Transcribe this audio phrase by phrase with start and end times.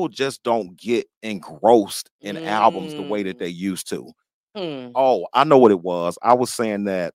[0.00, 3.40] people just don't get engrossed in albums the way that Mm.
[3.40, 4.12] they used to.
[4.56, 4.88] Hmm.
[4.94, 6.18] Oh, I know what it was.
[6.22, 7.14] I was saying that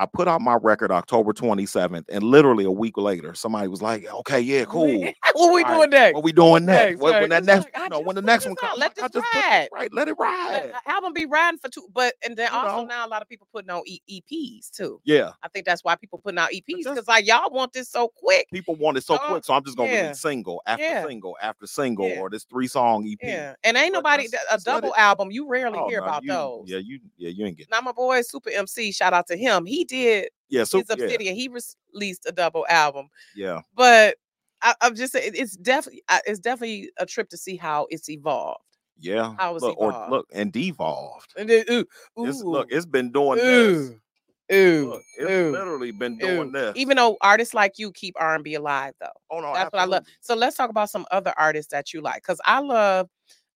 [0.00, 4.06] I put out my record October 27th, and literally a week later, somebody was like,
[4.10, 4.86] "Okay, yeah, cool.
[5.34, 6.14] what we All right, doing next?
[6.14, 6.90] What we doing next?
[6.92, 9.22] next, When, when that next, you know, when the next one comes, Let this put
[9.34, 9.68] ride.
[9.72, 9.92] right.
[9.92, 10.72] Let it ride.
[10.74, 12.84] uh, album be riding for two, but and then You also know.
[12.86, 15.00] now a lot of people putting on e- EPs too.
[15.04, 18.08] Yeah, I think that's why people putting out EPs because like y'all want this so
[18.08, 18.46] quick.
[18.50, 20.00] people want it so quick, so I'm just gonna yeah.
[20.04, 21.06] release single after Yeah.
[21.06, 22.20] single after single, Yeah.
[22.20, 23.18] or this three song EP.
[23.22, 25.30] Yeah, and ain't But nobody a let double album.
[25.30, 26.64] You rarely Oh, hear no, about you- those.
[26.68, 27.70] Yeah, you yeah you ain't getting.
[27.70, 29.66] Now my boy Super MC, shout out to him.
[29.66, 31.34] He did Yeah, so his yeah, Obsidian.
[31.34, 31.48] He
[31.92, 34.16] released a double album, yeah, but
[34.62, 38.64] I, I'm just saying it's definitely it's definitely a trip to see how it's evolved.
[38.98, 39.34] yeah.
[39.38, 40.10] How was look, or evolved?
[40.10, 41.34] look and devolved.
[41.36, 41.86] And then ooh,
[42.18, 43.92] It's, look, it's been doing this.
[44.52, 46.18] ooh, ooh, Look, it's ooh, literally been ooh.
[46.18, 46.76] doing this.
[46.76, 49.06] Even though artists like you keep R&B alive though.
[49.30, 50.04] oh no, That's what I love.
[50.20, 53.08] So let's talk about some other artists that you like, because I love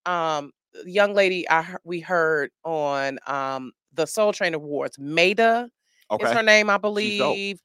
[0.06, 0.52] um
[0.84, 5.70] young lady I we heard on um the Soul Train Awards, Maida
[6.12, 7.60] is her name, I believe.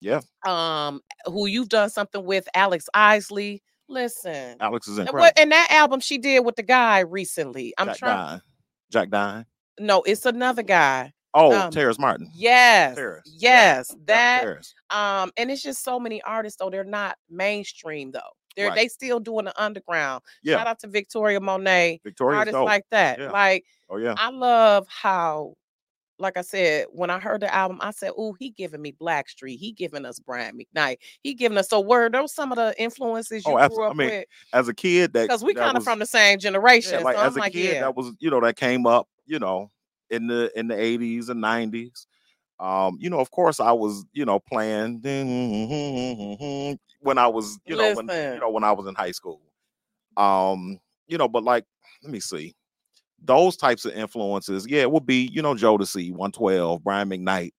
[0.00, 3.62] yeah, Um, who you've done something with, Alex Isley.
[3.88, 5.20] Listen, Alex is incredible.
[5.20, 7.74] what and that album she did with the guy recently.
[7.76, 8.16] I'm Jack trying.
[8.28, 8.40] Dine.
[8.90, 9.46] Jack Dine.
[9.80, 11.12] No, it's another guy.
[11.34, 12.30] Oh, Um, Terrace Martin.
[12.34, 14.40] Yes, Terrace, yes, Yeah, that.
[14.42, 14.74] Terrace.
[14.90, 16.70] Um, and it's just so many artists though.
[16.70, 18.20] They're not mainstream though.
[18.56, 18.76] They're Right.
[18.76, 20.22] they still doing the underground.
[20.42, 22.66] Yeah, Shout out to Victoria Monet, Victoria artists dope.
[22.66, 23.18] like that.
[23.20, 23.30] Yeah.
[23.30, 25.54] Like oh yeah, I love how,
[26.20, 29.58] like I said, when I heard the album, I said, "Oh, he giving me Blackstreet.
[29.58, 30.98] He giving us Brian McKnight.
[31.22, 33.96] He giving us." So word, those some of the influences you Oh, grew I up
[33.96, 36.98] mean, with, as a kid, that because we kind of from the same generation.
[36.98, 38.86] yeah, like so as I'm a like, kid, yeah, that was you know that came
[38.86, 39.70] up, you know,
[40.10, 42.06] in the in the eighties and nineties.
[42.60, 45.00] Um, you know, of course, I was you know playing
[47.00, 49.40] when I was you know when you know when I was in high school.
[50.16, 51.64] Um, you know, but like,
[52.02, 52.54] let me see.
[53.22, 57.52] Those types of influences, yeah, it would be, you know, Jodeci, 112, Brian McKnight,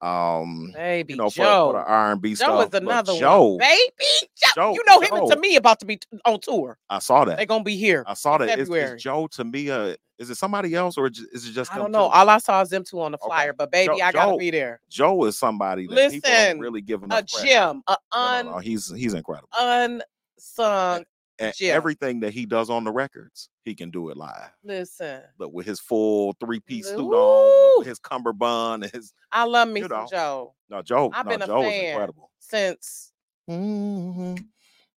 [0.00, 1.72] um, baby you know, Joe.
[1.72, 2.48] for the R and B stuff.
[2.48, 4.28] Joe is but another Joe, one, baby.
[4.36, 5.28] Joe, Joe- you know him Joe.
[5.30, 6.78] to me about to be on tour.
[6.88, 7.36] I saw that.
[7.36, 8.04] They're gonna be here.
[8.06, 8.58] I saw that.
[8.58, 9.70] Is, is Joe to me?
[9.70, 12.08] Uh, is it somebody else or is it just I don't know.
[12.08, 12.12] two?
[12.12, 13.26] All I saw is them two on the Okay.
[13.28, 14.80] flyer, but baby, Joe- I gotta Joe- be there.
[14.88, 18.90] Joe is somebody that Listen, really give A gem, a No, un no, no, he's
[18.94, 19.48] he's incredible.
[19.58, 21.04] unsung.
[21.40, 21.76] And gem.
[21.76, 24.50] everything that he does on the records, he can do it live.
[24.64, 29.68] Listen, But with his full three piece suit on, his cummerbund, and his I love
[29.68, 30.06] me You some know.
[30.10, 31.84] Joe no Joe, I've no been a Joe is fan.
[31.90, 32.30] incredible.
[32.40, 33.12] since.
[33.48, 34.34] Mm-hmm.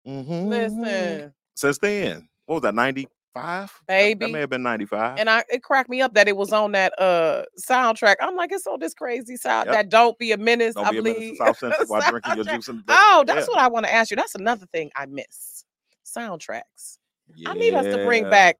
[0.07, 0.47] Mm-hmm.
[0.49, 2.75] Listen, Since then, what was that?
[2.75, 4.31] Ninety five, That Baby.
[4.31, 5.17] may have been ninety five.
[5.19, 8.15] and I it cracked me up that it was on that uh soundtrack.
[8.19, 9.73] I'm like, it's on this crazy sound Yep.
[9.75, 10.75] that don't be a menace.
[10.75, 12.67] Don't I be a minute South Central while drinking your juice.
[12.67, 13.53] And Oh, that's yeah.
[13.53, 14.17] what I want to ask you.
[14.17, 15.63] That's another thing I miss.
[16.15, 16.97] Soundtracks.
[17.45, 18.57] I need us to bring back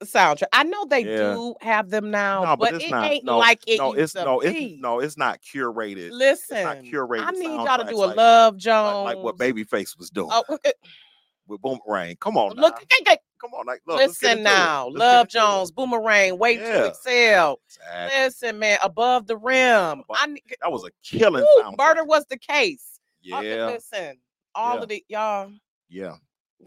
[0.00, 0.48] the soundtrack.
[0.52, 1.34] I know they Yeah.
[1.34, 3.10] do have them now, No, but, but it's it not.
[3.10, 6.10] ain't No, like it no, it's to no, it's no, it's not curated.
[6.10, 9.04] Listen, curated I need y'all to do a like- Love Jones.
[9.04, 10.42] like what Babyface was doing Oh,
[11.46, 12.16] with Boomerang.
[12.16, 12.86] Come on, look, now.
[12.90, 14.88] hey, hey, come on, like, look, listen now.
[14.88, 15.28] Love.
[15.28, 16.86] Jones, Boomerang, Wait to Yeah.
[16.86, 17.60] Excel.
[17.68, 18.18] Exactly.
[18.18, 20.00] Listen, man, above the rim.
[20.00, 21.46] Above- I need, That was a killing
[21.78, 22.98] murder was the case.
[23.22, 24.18] Yeah, Listen,
[24.54, 24.82] all Yeah.
[24.82, 25.50] of it, y'all
[25.88, 26.16] yeah.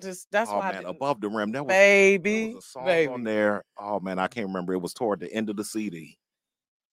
[0.01, 1.51] Just that's oh why man, above the rim.
[1.51, 3.11] That was, baby, was a song baby.
[3.13, 3.63] on there.
[3.77, 4.73] Oh man, I can't remember.
[4.73, 6.17] It was toward the end of the CD.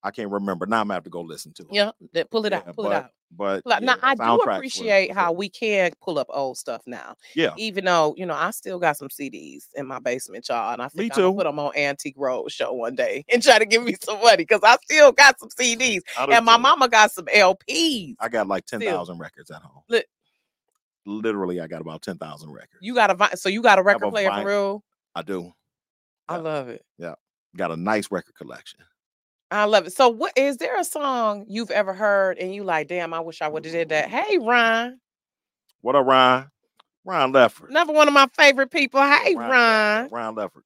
[0.03, 0.67] I can't remember.
[0.67, 1.69] Now I'm gonna have to go listen to it.
[1.73, 1.91] Yeah,
[2.31, 3.11] pull it Yeah, out, pull it out.
[3.37, 3.83] But out.
[3.83, 7.17] Now I do appreciate was how we can pull up old stuff now.
[7.35, 7.55] Yeah.
[7.57, 10.87] Even though you know I still got some CDs in my basement, y'all, and I
[10.87, 11.35] Me think I'm too.
[11.35, 14.37] put them on Antique Road show one day and try to give me some money
[14.45, 16.63] because I still got some CDs, and my too.
[16.63, 18.17] mama got some LPs.
[18.21, 19.17] I got like ten Still.
[19.19, 19.83] records at home.
[19.89, 20.07] Lit-
[21.07, 22.79] Literally, I got about ten thousand records.
[22.81, 24.85] You got a so you got a record a player for real?
[25.15, 25.53] I do.
[26.29, 26.41] I Yeah.
[26.43, 26.83] love it.
[26.99, 27.15] Yeah,
[27.57, 28.81] got a nice record collection.
[29.51, 29.93] I love it.
[29.93, 32.89] So, what is there a song you've ever heard and you like?
[32.89, 34.09] Damn, I wish I would have did that.
[34.09, 34.99] Hey, Ryan,
[35.83, 36.49] What up, Ryan?
[37.05, 37.69] Ryan Lefford.
[37.69, 39.01] another one of my favorite people.
[39.03, 40.09] Hey, Ryan- Ryan.
[40.11, 40.63] Ryan Lefford.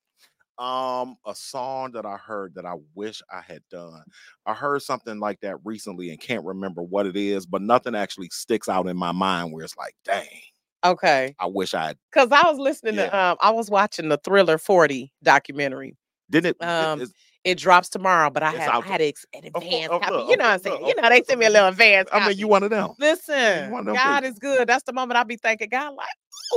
[0.59, 4.03] Um, a song that I heard that I wish I had done.
[4.45, 8.29] I heard something like that recently and can't remember what it is, but nothing actually
[8.33, 10.27] sticks out in my mind where it's like, dang,
[10.85, 11.35] Okay.
[11.39, 11.99] I wish I had.
[12.13, 15.97] Because I was listening to, um, I was watching the Thriller 40 documentary.
[16.31, 16.65] Didn't it?
[16.67, 17.15] Um, it's-
[17.45, 19.13] It drops tomorrow, but I had, I had an
[19.53, 20.17] course, advance of copy.
[20.17, 20.79] course, You know what I'm saying?
[20.81, 22.09] course, You know, they sent me a little advance.
[22.13, 22.35] I mean, copy.
[22.35, 22.91] you one of them.
[22.99, 24.33] Listen, one of them God people.
[24.33, 24.69] is good.
[24.69, 26.09] That's the moment I be thinking, God, like,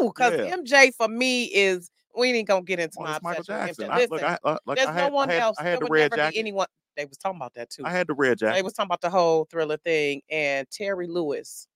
[0.02, 0.56] ooh, because Yeah.
[0.58, 3.90] MJ for me is, we ain't gonna get into Oh, my Michael Jackson.
[3.90, 5.58] I, Listen, look, I, uh, look, there's I no had, one I had, else.
[5.60, 6.38] I had the red jacket.
[6.38, 6.68] anyone.
[6.98, 7.84] They was talking about that too.
[7.86, 8.56] I had the red jacket.
[8.56, 11.68] They was talking about the whole thriller thing, and Terry Lewis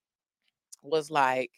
[0.82, 1.52] was like,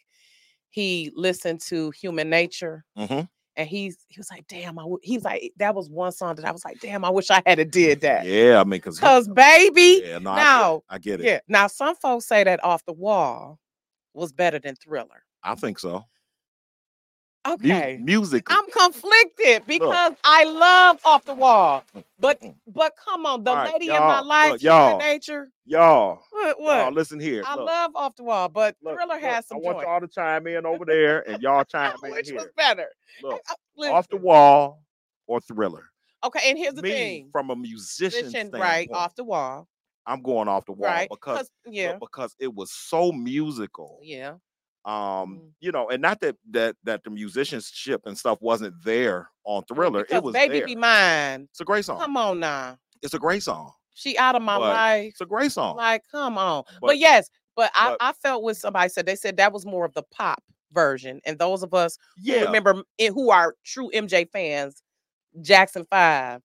[0.69, 3.27] he listened to Human Nature, Mhm.
[3.55, 6.35] and he's he was like, "Damn, I w-, he was like that was one song
[6.35, 8.79] that I was like, "Damn, I wish I had a did that." Yeah, I mean,
[8.79, 11.13] cause, Cause baby, yeah, no, now, I get it.
[11.13, 11.25] I get it.
[11.25, 11.39] yeah.
[11.47, 13.59] Now some folks say that off the wall
[14.13, 15.23] was better than Thriller.
[15.43, 16.05] I think so.
[17.47, 17.97] Okay.
[18.01, 18.45] music.
[18.49, 21.83] I'm conflicted because I love off the wall.
[21.95, 22.55] Mm, mm, but mm.
[22.67, 25.49] but come on, the right, lady in my life, look, y'all, nature.
[25.65, 26.93] y'all, What y'all, what?
[26.93, 27.43] listen here.
[27.45, 30.01] I look, love off the wall, but look, Thriller look, has some I want y'all
[30.01, 32.51] to chime in over there, and y'all chime in Which was here.
[32.57, 32.87] better?
[33.23, 33.41] Look,
[33.89, 34.83] off the wall
[35.27, 35.83] or thriller.
[36.25, 37.29] Okay, and here's the Me, thing.
[37.31, 39.67] from a musician standpoint, right off the wall,
[40.05, 41.09] I'm going off the wall right?
[41.09, 43.99] because 'Cause- yeah, because it was so musical.
[44.01, 44.33] yeah.
[44.87, 44.93] Um,
[45.41, 45.51] Mm.
[45.59, 50.03] you know, and not that that that the musicianship and stuff wasn't there on Thriller.
[50.03, 50.65] Because it was baby there.
[50.67, 51.47] be mine.
[51.51, 51.99] It's a great song.
[51.99, 53.73] Come on now, It's a great song.
[53.93, 55.07] she out of my But life.
[55.09, 55.75] It's a great song.
[55.75, 56.63] Like, come on.
[56.79, 59.65] But, But- yes, but, I, but- I felt with somebody said they said that was
[59.65, 60.41] more of the pop
[60.71, 64.83] version, and those of us who yeah, remember who are true MJ fans,
[65.41, 66.41] Jackson Five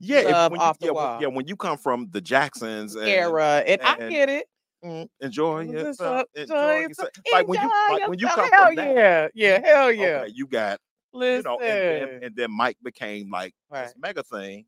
[0.00, 1.20] yeah, if- when you, Off the yeah, when- Wall.
[1.22, 1.28] yeah.
[1.28, 4.46] When you come from the Jacksons and, era, and, I get it.
[4.84, 7.08] Mm, enjoy yourself, so- enjoy yourself.
[7.32, 10.04] Like when you like when you come hell from that, yeah, yeah, hell yeah.
[10.22, 10.78] okay, you got
[11.12, 13.84] you Listen, know, and then, and then Mike became like Right.
[13.84, 14.66] this mega thing,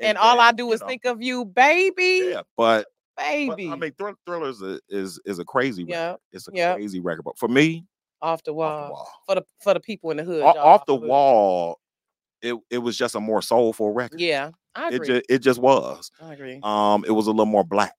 [0.00, 2.86] and all then, I do is know, think of you, baby, yeah, but,
[3.16, 3.68] but baby.
[3.68, 5.92] I mean, Thr- Thriller is a, is is a crazy, record.
[5.92, 6.74] yeah, it's a yeah.
[6.74, 7.22] crazy record.
[7.22, 7.84] But for me,
[8.20, 10.42] off the wall, off the wall, for the for the people in the hood.
[10.42, 11.08] O- y'all, off the hood.
[11.08, 11.78] wall,
[12.42, 14.20] it it was just a more soulful record.
[14.20, 15.06] Yeah, I it agree.
[15.06, 16.10] just it just was.
[16.20, 16.58] I agree.
[16.64, 17.94] Um, it was a little more black.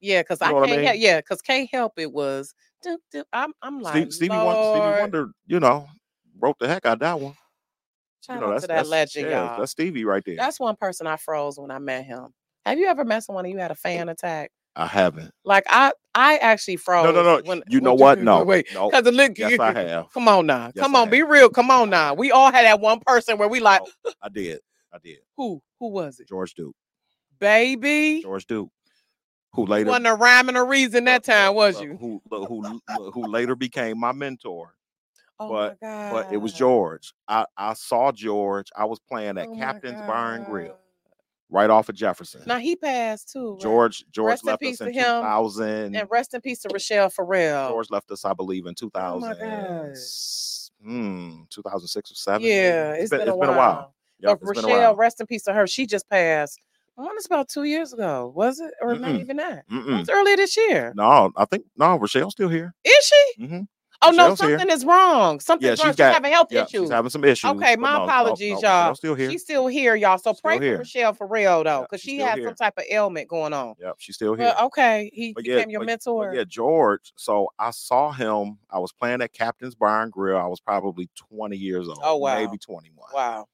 [0.00, 0.92] Yeah, because You I know I can't help.
[0.94, 1.02] mean?
[1.02, 2.54] Yeah, because can't help it was.
[2.82, 5.88] doo, doo, I'm I'm like Steve, Stevie, Wonder, Stevie Wonder, you know,
[6.38, 7.34] wrote the heck out of that one.
[8.24, 9.60] Shout you know, out that's to that legend, yeah, y'all.
[9.60, 10.36] that's Stevie right there.
[10.36, 12.28] That's one person I froze when I met him.
[12.66, 14.50] Have you ever met someone and you had a fan attack?
[14.76, 15.32] I haven't.
[15.44, 17.04] Like I, I actually froze.
[17.04, 17.42] No, no, no.
[17.44, 18.18] When, you know what?
[18.22, 18.90] No, Wait, no.
[18.90, 20.12] because look, Yes, I have.
[20.12, 21.48] Come on now, Yes, come I on, be real.
[21.48, 22.14] Come on now.
[22.14, 23.82] We all had that one person where we like,
[24.22, 24.60] I did.
[24.92, 25.18] I did.
[25.36, 26.74] who, who was it, George Duke.
[27.38, 28.22] baby?
[28.22, 28.70] George Duke.
[29.54, 31.96] Who later wasn't a rhyme and a reason that time, was you?
[31.96, 32.80] Who who
[33.12, 34.74] who later became my mentor.
[35.40, 36.12] Oh but- my god!
[36.12, 37.12] But it was George.
[37.26, 38.68] I, I saw George.
[38.76, 40.76] I was playing at Oh Captain's Bar and Grill,
[41.48, 42.42] right off of Jefferson.
[42.46, 43.52] Now he passed too.
[43.52, 43.60] right?
[43.60, 45.96] George George Rest in left peace us to in him, 2000.
[45.96, 47.70] and rest in peace to Rachelle Ferrell.
[47.70, 49.38] George left us, I believe, in Oh my 2000.
[49.38, 49.96] God.
[50.82, 52.42] Hmm, 2006 or seven.
[52.46, 53.02] Yeah, maybe.
[53.02, 53.40] it's been, a, it's while.
[53.40, 53.94] been a while.
[54.20, 54.96] Yep, but been a Rachelle, while.
[54.96, 55.66] rest in peace to her.
[55.66, 56.60] She just passed.
[56.98, 58.32] I want it's about two years ago.
[58.34, 58.72] Was it?
[58.82, 59.20] Or not Mm-mm.
[59.20, 59.64] even that?
[59.70, 60.00] It Mm-mm.
[60.00, 60.92] was earlier this year.
[60.96, 62.74] No, I think no, Rachelle's still here.
[62.84, 63.04] Is
[63.36, 63.46] she?
[63.46, 63.60] hmm
[64.00, 64.58] Oh no, Rachelle's here.
[64.60, 65.40] something is wrong.
[65.40, 65.92] Something's she's wrong.
[65.92, 66.82] She's got- having health Yeah, issues.
[66.82, 67.50] she's having some issues.
[67.50, 68.78] Okay, my no, no, apologies, no, y'all.
[68.78, 69.30] Rachelle's still here.
[69.32, 70.18] She's still here, y'all.
[70.18, 72.46] So pray for Rachelle Ferrell though, because she's she has here.
[72.46, 73.74] some type of ailment going on.
[73.80, 74.54] Yep, she's still here.
[74.62, 76.28] Okay, he But yeah, became your but- mentor.
[76.30, 77.12] But yeah, George.
[77.16, 78.58] So I saw him.
[78.70, 80.36] I was playing at Captain's Bar and Grill.
[80.38, 81.98] I was probably 20 years old.
[82.02, 82.36] Oh, wow.
[82.36, 83.08] Maybe 21.
[83.12, 83.46] Wow.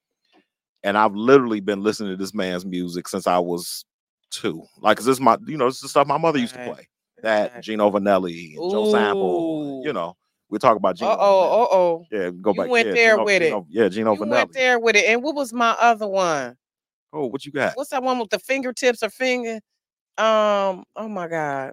[0.85, 3.85] And I've literally been listening to this man's music since I was
[4.31, 4.63] two.
[4.81, 6.63] Like, 'cause this is my, you know, this is the stuff my mother used to
[6.65, 6.87] play.
[7.23, 7.63] That.
[7.63, 9.83] Gino Vannelli and Joe Sample.
[9.83, 10.15] You know,
[10.51, 11.11] we talk about Gino.
[11.11, 12.07] Uh oh, uh oh.
[12.13, 12.69] Yeah, go You back.
[12.71, 13.47] went yeah, there Gino- with it.
[13.47, 14.31] Gino- yeah, Gino You Vannelli.
[14.31, 15.07] went there with it.
[15.07, 16.57] And what was my other one?
[17.15, 17.77] Oh, what you got?
[17.77, 19.61] What's that one with the fingertips or finger?
[20.19, 21.73] Um, oh my God.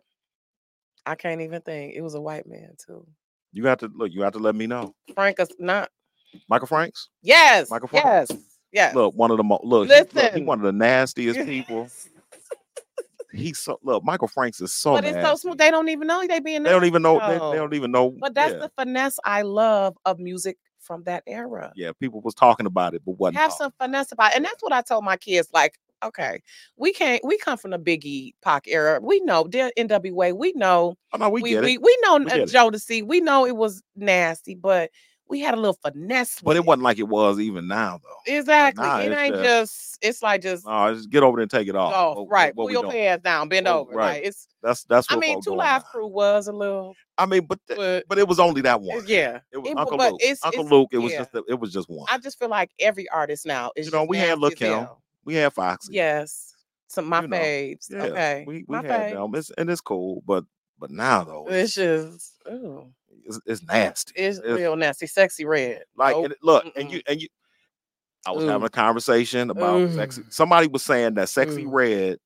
[1.05, 1.95] I can't even think.
[1.95, 3.05] It was a white man too.
[3.51, 4.13] You got to look.
[4.13, 4.95] You have to let me know.
[5.15, 5.89] Frank is not.
[6.47, 7.09] Michael Franks.
[7.21, 7.69] Yes.
[7.69, 8.31] Michael yes.
[8.71, 8.95] Yes.
[8.95, 9.63] Look, one of the most.
[9.63, 11.89] Look, he- look, he one of the nastiest people.
[13.33, 14.03] He's so look.
[14.03, 14.93] Michael Franks is so.
[14.93, 15.37] but it's so nasty.
[15.37, 15.57] smooth.
[15.57, 17.19] They don't even know they being They don't even know.
[17.19, 18.13] They, they don't even know.
[18.19, 18.59] But that's yeah.
[18.59, 21.71] the finesse I love of music from that era.
[21.75, 21.91] yeah.
[21.99, 23.37] People was talking about it, but wasn't.
[23.37, 23.65] Have talking.
[23.65, 24.37] some finesse about it.
[24.37, 25.47] And that's what I told my kids.
[25.53, 26.41] Like, okay,
[26.75, 28.99] we can't we come from the Biggie Pac era.
[29.01, 32.45] We know the NWA, we know Oh no, we, we we, we know We uh.
[32.45, 33.05] Jodeci.
[33.05, 34.91] We know it was nasty, but
[35.31, 36.35] we had a little finesse.
[36.41, 38.31] But with it wasn't like it was even now, though.
[38.33, 38.85] exactly.
[38.85, 41.67] nah, it ain't just- just, it's like just No, just get over there and take
[41.67, 42.17] it off.
[42.17, 42.55] What- right.
[42.55, 42.93] what Pull your doing?
[42.93, 43.93] pants down, bend Oh, over.
[43.93, 44.15] right.
[44.15, 45.07] Like it's That's that's.
[45.11, 45.85] I mean, Two Live.
[45.85, 49.03] Crew was a little I mean, but but but it was only that one.
[49.07, 49.39] yeah.
[49.51, 50.21] It was it- Uncle but Luke.
[50.21, 50.89] it's- Uncle it's- Luke.
[50.91, 51.19] It was yeah.
[51.19, 51.31] just.
[51.47, 52.05] It was just one.
[52.11, 54.87] I just feel like every artist now is You know, we had Lil' Kim.
[55.25, 55.93] we had Foxy.
[55.93, 56.53] Yes.
[56.87, 57.85] Some my You know, faves.
[57.89, 58.43] Yeah, okay.
[58.45, 59.13] We we my had faves.
[59.13, 59.35] them.
[59.35, 60.43] It's and it's cool, but
[60.77, 62.91] but now though, It's it's, just ooh,
[63.25, 64.13] it's, it's nasty.
[64.15, 65.07] it's It's- real nasty.
[65.07, 65.83] Sexy red.
[65.95, 66.25] Like Nope.
[66.25, 66.91] and look, and Mm-mm.
[66.91, 67.27] you and you.
[68.25, 68.47] I was Ooh.
[68.47, 70.21] having a conversation about sexy.
[70.21, 70.29] Mm-hmm.
[70.29, 71.69] Somebody was saying that sexy Ooh.
[71.71, 72.19] red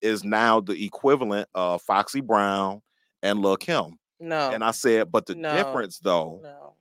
[0.00, 2.80] is now the equivalent of Foxy Brown
[3.22, 3.98] and Lil Kim.
[4.20, 4.50] No.
[4.50, 5.54] And I said, but the No.
[5.54, 6.74] difference though no.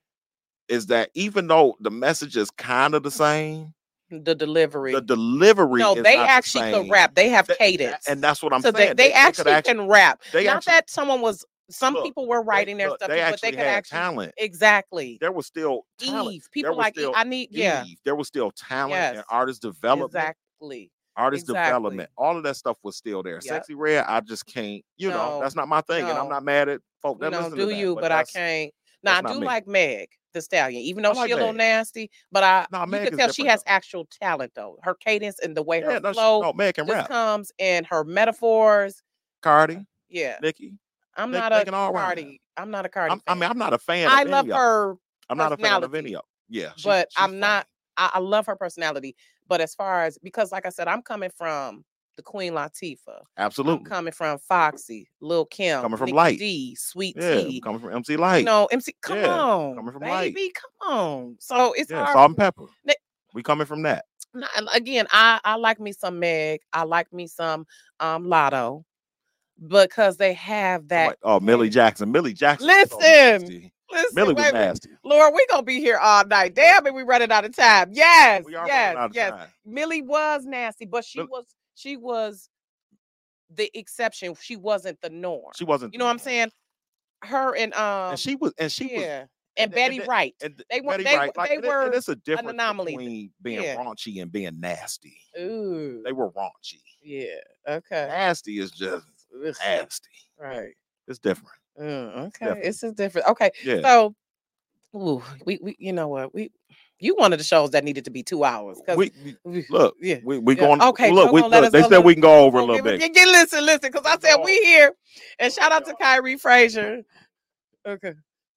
[0.67, 3.73] is that even though the message is kind of the same,
[4.09, 4.93] The delivery.
[4.93, 5.81] the delivery.
[5.81, 6.83] no, they the actually same.
[6.85, 7.13] could rap.
[7.13, 8.07] They have cadence.
[8.07, 8.95] and that's what I'm so saying.
[8.95, 10.21] they, they, could actually, can rap.
[10.33, 13.09] they Not actually- that someone was some look, people were They- writing their look, stuff,
[13.09, 14.33] They but they could had actually talent.
[14.37, 15.17] exactly.
[15.21, 16.35] There was still talent.
[16.35, 20.11] Eve, people like still I need yeah, There was still talent and artist development.
[20.13, 20.91] exactly.
[21.15, 21.67] Artist exactly.
[21.67, 22.09] development.
[22.17, 23.35] All of that stuff was still there.
[23.35, 23.43] Yep.
[23.43, 26.03] Sexy Red, I just can't, you know, that's not my thing.
[26.07, 27.75] And I'm not mad at folk You that listen do to that.
[27.75, 27.95] you?
[27.95, 28.71] But, I can't.
[29.03, 29.45] Now I do me.
[29.45, 32.91] like Meg the Stallion, even though like she a little nasty, but I Nah, you
[32.91, 33.71] Meg could tell she has though.
[33.71, 34.77] actual talent though.
[34.83, 37.07] Her cadence and the way Yeah, her no, she- flow no, Meg can rap.
[37.07, 39.01] comes and her metaphors.
[39.41, 40.73] Cardi, Yeah, Nicki.
[41.17, 42.05] I'm they- not they a can all rap.
[42.05, 42.41] Cardi.
[42.55, 43.13] I'm not a Cardi.
[43.13, 43.49] I'm, I mean.
[43.49, 44.09] I'm not a fan.
[44.09, 44.95] I of love her
[45.29, 46.23] I'm not a fan of any of.
[46.49, 47.67] Yeah, she- but I'm not.
[47.97, 49.15] I, I love her personality.
[49.47, 51.83] But as far as because, like I said, I'm coming from
[52.15, 53.21] the Queen Latifah.
[53.37, 53.85] I'm Absolutely.
[53.85, 56.39] coming from Foxy, Lil Kim, Coming from Nicki Light.
[56.39, 58.39] D, Sweet Yeah, coming from MC Lyte.
[58.39, 58.93] You know, MC.
[59.01, 60.33] Come Yeah, on, coming from Lyte.
[60.35, 61.35] baby, come on.
[61.39, 62.13] So it's yeah, hard.
[62.13, 62.65] salt and pepper.
[63.33, 64.05] We coming from that.
[64.73, 66.61] Again, I I like me some Meg.
[66.73, 67.65] I like me some
[67.99, 68.83] um Latto
[69.67, 71.07] because they have that.
[71.07, 71.69] Like, oh, Millie.
[71.69, 72.11] Jackson.
[72.11, 72.67] Millie Jackson.
[72.67, 73.71] Listen.
[73.89, 74.89] Listen, Millie was nasty.
[75.05, 76.53] Lord, we gonna be here all night.
[76.55, 77.89] Damn it, we running out of time.
[77.93, 79.29] Yes, We are yes, running out of yes.
[79.31, 79.47] time.
[79.65, 81.45] Millie was nasty, but she Mill- was
[81.75, 82.49] she was
[83.55, 84.35] the exception.
[84.41, 85.51] She wasn't the norm.
[85.55, 85.93] She wasn't.
[85.93, 86.51] you know what I'm saying?
[87.23, 88.53] Her and um And she was.
[88.59, 89.03] And she was.
[89.05, 90.35] and, and- Betty and Wright.
[90.43, 92.91] And They were- Betty they Wright, were- like, they were and it's a difference anomaly.
[92.97, 93.77] between being Yeah.
[93.77, 95.17] raunchy and being nasty.
[95.39, 96.81] Ooh, They were raunchy.
[97.01, 97.35] yeah,
[97.69, 100.07] okay, Nasty is just Ugh, nasty.
[100.39, 100.73] right.
[101.07, 101.49] It's different.
[101.79, 102.69] Mm, okay, Definitely.
[102.69, 103.27] it's just different.
[103.29, 103.81] Okay, Yeah.
[103.81, 104.15] so,
[104.95, 106.51] ooh, we we you know what we
[106.99, 108.81] you one of the shows that needed to be two hours.
[108.95, 109.11] we,
[109.43, 110.17] we- look, yeah.
[110.23, 110.81] we we Yeah, going.
[110.81, 112.99] okay, look, we, look, they said little- we can go over a little bit.
[113.15, 114.93] you listen, listen, because I said we here,
[115.39, 115.93] and shout out to.
[115.93, 117.03] Kyrie Frazier.
[117.87, 118.13] Okay,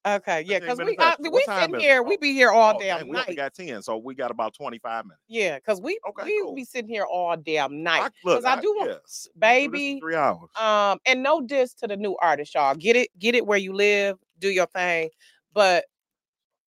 [0.06, 3.08] okay, yeah, because we uh, we sitting here, we Oh, be here all Oh, damn
[3.08, 3.36] we only night.
[3.36, 5.22] got ten, so we got about twenty five minutes.
[5.28, 6.54] Yeah, because we Okay, we cool.
[6.54, 8.02] be sitting here all damn night.
[8.02, 10.50] I, look, I do want- yeah, we do baby, three hours.
[10.58, 12.74] Um, and no diss to the new artist, y'all.
[12.74, 15.10] Get it, get it where you live, do your thing.
[15.52, 15.84] But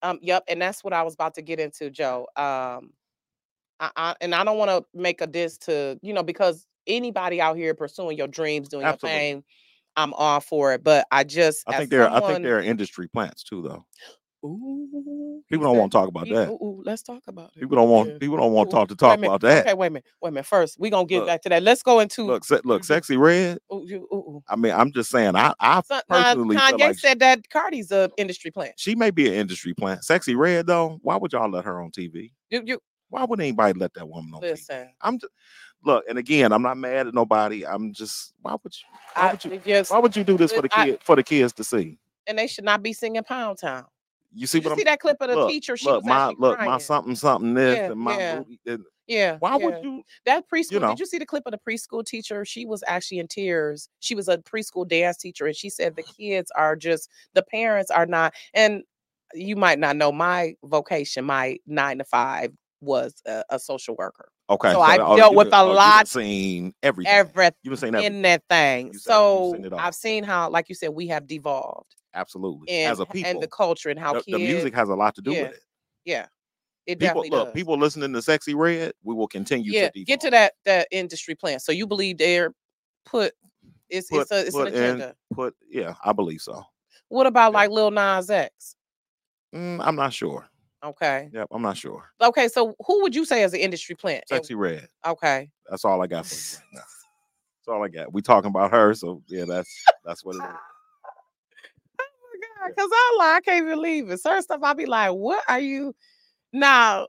[0.01, 2.27] um, yep, and that's what I was about to get into, Joe.
[2.35, 2.91] Um,
[3.79, 7.39] I, I and I don't want to make a diss to you know because anybody
[7.39, 9.19] out here pursuing your dreams, doing Absolutely.
[9.19, 9.43] your thing,
[9.95, 10.83] I'm all for it.
[10.83, 12.09] But I just, I think there.
[12.09, 13.85] I think there are industry plants too, though.
[14.45, 16.49] Ooh, People don't want to talk about that.
[16.49, 17.61] ooh, ooh, let's talk about it.
[17.61, 18.09] People don't want.
[18.09, 18.17] Yeah.
[18.17, 19.65] People don't want to talk to talk about that.
[19.65, 20.45] Okay, wait a minute, wait a minute.
[20.45, 21.27] First, we're gonna get Look.
[21.27, 21.63] back to that.
[21.63, 22.23] Let's go into.
[22.25, 22.85] Look, se- look, Mhm.
[22.85, 23.59] sexy red.
[23.71, 24.41] ooh.
[24.49, 25.35] I mean, I'm just saying.
[25.37, 28.73] I, I So, personally feel Kanye like said that Cardi's a industry plant.
[28.77, 30.03] she may be an industry plant.
[30.03, 30.99] Sexy red though.
[31.03, 32.33] Why would y'all let her on TV?
[32.49, 34.51] You, you Why would anybody let that woman on TV?
[34.51, 34.89] listen.
[35.01, 35.31] I'm just
[35.85, 37.65] look, and again, I'm not mad at nobody.
[37.65, 40.61] I'm just why would you why would you yes, why would you do this for
[40.61, 41.97] the I- for the kids to see?
[42.27, 43.85] and they should not be singing Pound Town.
[44.33, 45.77] You see Did what I'm see that clip of the look, teacher?
[45.77, 48.35] She look, was my look, my something, something this Yeah, and my yeah.
[48.39, 49.37] booty, and Yeah.
[49.39, 49.65] why yeah.
[49.65, 50.81] would you that preschool?
[50.81, 50.89] know.
[50.89, 52.43] Did you see the clip of the preschool teacher?
[52.45, 53.89] She was actually in tears.
[53.99, 57.91] She was a preschool dance teacher, and she said the kids are just the parents
[57.91, 58.33] are not.
[58.53, 58.83] And
[59.35, 61.25] you might not know my vocation.
[61.25, 64.29] My nine to five was a, a social worker.
[64.53, 64.71] Okay?
[64.71, 67.11] So I've oh, dealt with a oh, lot- seen everything.
[67.13, 68.93] Everything you been saying that in that thing.
[68.93, 69.73] So seen.
[69.73, 73.29] I've seen how, like you said, we have devolved absolutely and as a people.
[73.29, 74.37] and the culture and how the, kids.
[74.37, 75.59] the music has a lot to do yeah, with it.
[76.05, 76.25] yeah,
[76.85, 77.53] it People definitely look, does.
[77.53, 81.35] people listening to Sexy Red, we will continue yeah, to get to that that industry
[81.35, 81.59] plan.
[81.59, 82.53] So you believe they're
[83.05, 83.33] put
[83.89, 85.15] it's Put- it's a it's an put in- agenda.
[85.33, 86.63] Put yeah, I believe so.
[87.09, 87.59] What about yeah.
[87.59, 88.75] like Lil Nas X?
[89.53, 90.49] Mm, I'm not sure.
[90.83, 92.09] Okay, Yep, I'm not sure.
[92.21, 92.47] okay.
[92.49, 94.25] So who would you say is an industry plant?
[94.27, 94.87] Sexy Red.
[95.05, 96.63] Okay, That's all I got for you right.
[96.73, 98.11] That's all I got.
[98.13, 99.73] We talking about her, so yeah, that's
[100.03, 100.43] that's what it is.
[101.99, 102.05] Oh
[102.61, 104.19] my god, because I like I can't believe it.
[104.19, 105.95] Certain stuff I'll be like, what are you
[106.51, 107.07] now?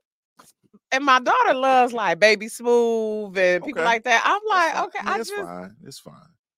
[0.92, 3.84] And my daughter loves like Baby Smooth and people Okay.
[3.84, 4.22] like that.
[4.24, 5.76] I'm like, okay, I I it's just fine.
[5.84, 6.14] It's fine.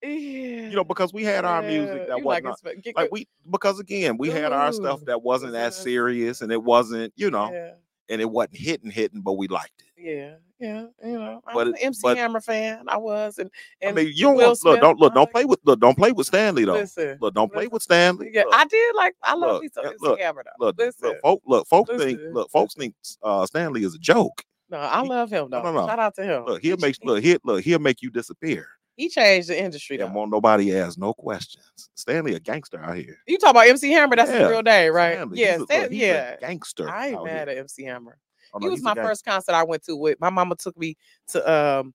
[0.06, 0.68] Yeah.
[0.68, 4.16] You know, because we had our music that you wasn't like, like we because again
[4.18, 7.72] we had our stuff that wasn't as serious and it wasn't you know yeah.
[8.08, 9.84] and it wasn't hitting hitting but we liked it.
[9.98, 12.84] Yeah, yeah, you know, I But an MC but- Hammer fan.
[12.88, 13.50] I was, and
[13.82, 16.12] I and mean you don't want, look don't look don't play with look don't play
[16.12, 16.74] with Stanley though.
[16.74, 17.72] listen, Look don't play listen.
[17.72, 18.30] with Stanley.
[18.32, 19.16] yeah, Look, I did like.
[19.22, 20.66] I love look, yeah, MC look, Hammer though.
[20.66, 24.42] look, listen, look, folk, look, folks think, look, folks think uh, Stanley is a joke.
[24.70, 25.62] no, I he- love him though.
[25.62, 25.86] no, no.
[25.86, 26.44] Shout out to him.
[26.44, 28.68] Look, he'll make look, he look, he'll make you disappear.
[28.96, 30.06] He changed the industry though.
[30.06, 31.90] won't nobody ask no questions.
[31.94, 33.18] Stanley a gangster out here.
[33.26, 34.16] You talk about MC Hammer?
[34.16, 35.14] That's his real name, right?
[35.16, 36.36] Stanley, yeah, he's Stan- yeah.
[36.36, 36.88] gangster.
[36.88, 37.58] I ain't mad here.
[37.58, 38.18] at MC Hammer.
[38.54, 40.96] Oh, he was my first concert I went to with my mama took me
[41.28, 41.92] to um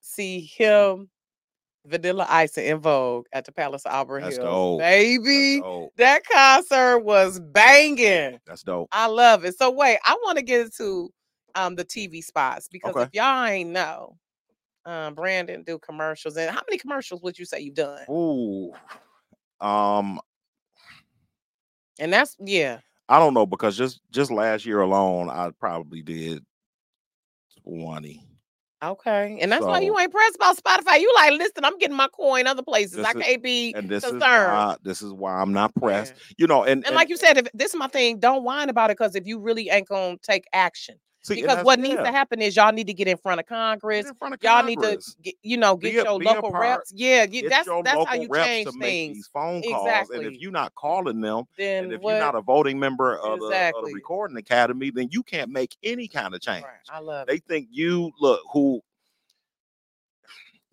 [0.00, 1.10] see him,
[1.84, 4.46] Vanilla Ice and En Vogue at the Palace of Auburn That's Hills.
[4.46, 4.80] dope.
[4.80, 5.92] Baby, dope.
[5.96, 8.38] that concert was banging.
[8.46, 8.88] That's dope.
[8.92, 9.56] I love it.
[9.58, 11.10] So wait, I want to get into
[11.54, 13.02] um the TV spots because Okay.
[13.02, 14.16] if y'all ain't know,
[14.84, 18.04] um Brandon do commercials and how many commercials would you say you've done?
[18.10, 18.72] Ooh,
[19.60, 20.20] Um,
[21.98, 22.78] And that's yeah.
[23.08, 26.44] I don't know because just just last year alone, I probably did
[27.64, 28.24] twenty.
[28.80, 29.38] Okay.
[29.40, 31.00] And that's why you ain't pressed about Spotify.
[31.00, 33.04] You like, listen, I'm getting my coin other places.
[33.04, 34.22] I can't be And this concerned.
[34.22, 36.14] is why this is why I'm not pressed.
[36.16, 36.34] Yeah.
[36.38, 38.90] You know, and And like you said, if this is my thing, don't whine about
[38.90, 42.12] it because if you really ain't gonna take action, see, because what needs yeah, to
[42.12, 44.10] happen is y'all need to get in front of Congress.
[44.18, 46.92] front of Y'all need to, get, you know, get Be your be local reps.
[46.94, 49.14] Yeah, Get that's your that's how you reps change things.
[49.16, 50.10] these phone calls.
[50.10, 52.12] And if you're not calling them, Then and if what?
[52.12, 55.76] you're not a voting member of, the, of the recording academy, then you can't make
[55.82, 56.64] any kind of change.
[56.64, 57.32] Right, I love it.
[57.32, 58.80] They think you look who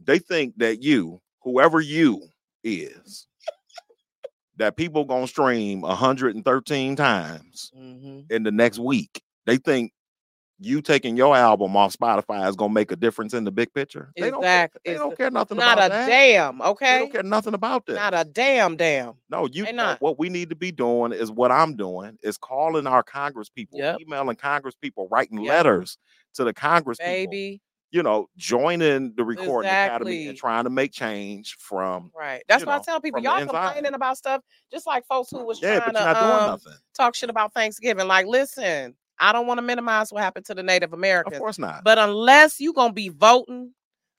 [0.04, 2.22] they think that you, whoever you
[2.64, 3.28] is,
[4.58, 8.32] that people gonna stream 113 times Mhm.
[8.32, 9.22] in the next week.
[9.46, 9.92] They think
[10.60, 14.12] you taking your album off Spotify is gonna make a difference in the big picture.
[14.16, 15.90] They don't care, they it's don't care nothing about that.
[15.90, 16.08] Not about a that.
[16.08, 16.94] damn, okay?
[16.94, 17.96] They don't care nothing about that.
[17.96, 19.14] Not a damn damn.
[19.30, 20.00] No, you not.
[20.02, 23.80] what we need to be doing is what I'm doing is calling our Congress people,
[23.80, 24.02] Yep.
[24.02, 25.50] emailing Congress people, writing Yep.
[25.50, 25.98] letters
[26.36, 27.62] to the Congress people, Baby.
[27.92, 32.44] you know, joining the recording academy and trying to make change from Right.
[32.48, 35.62] That's you why I tell people, y'all complaining about stuff just like folks who was
[35.62, 36.60] yeah, trying to um,
[36.94, 38.08] talk shit about Thanksgiving.
[38.08, 41.36] Like, listen, I don't want to minimize what happened to the Native Americans.
[41.36, 41.84] Of course not.
[41.84, 43.74] But unless you're gonna be voting,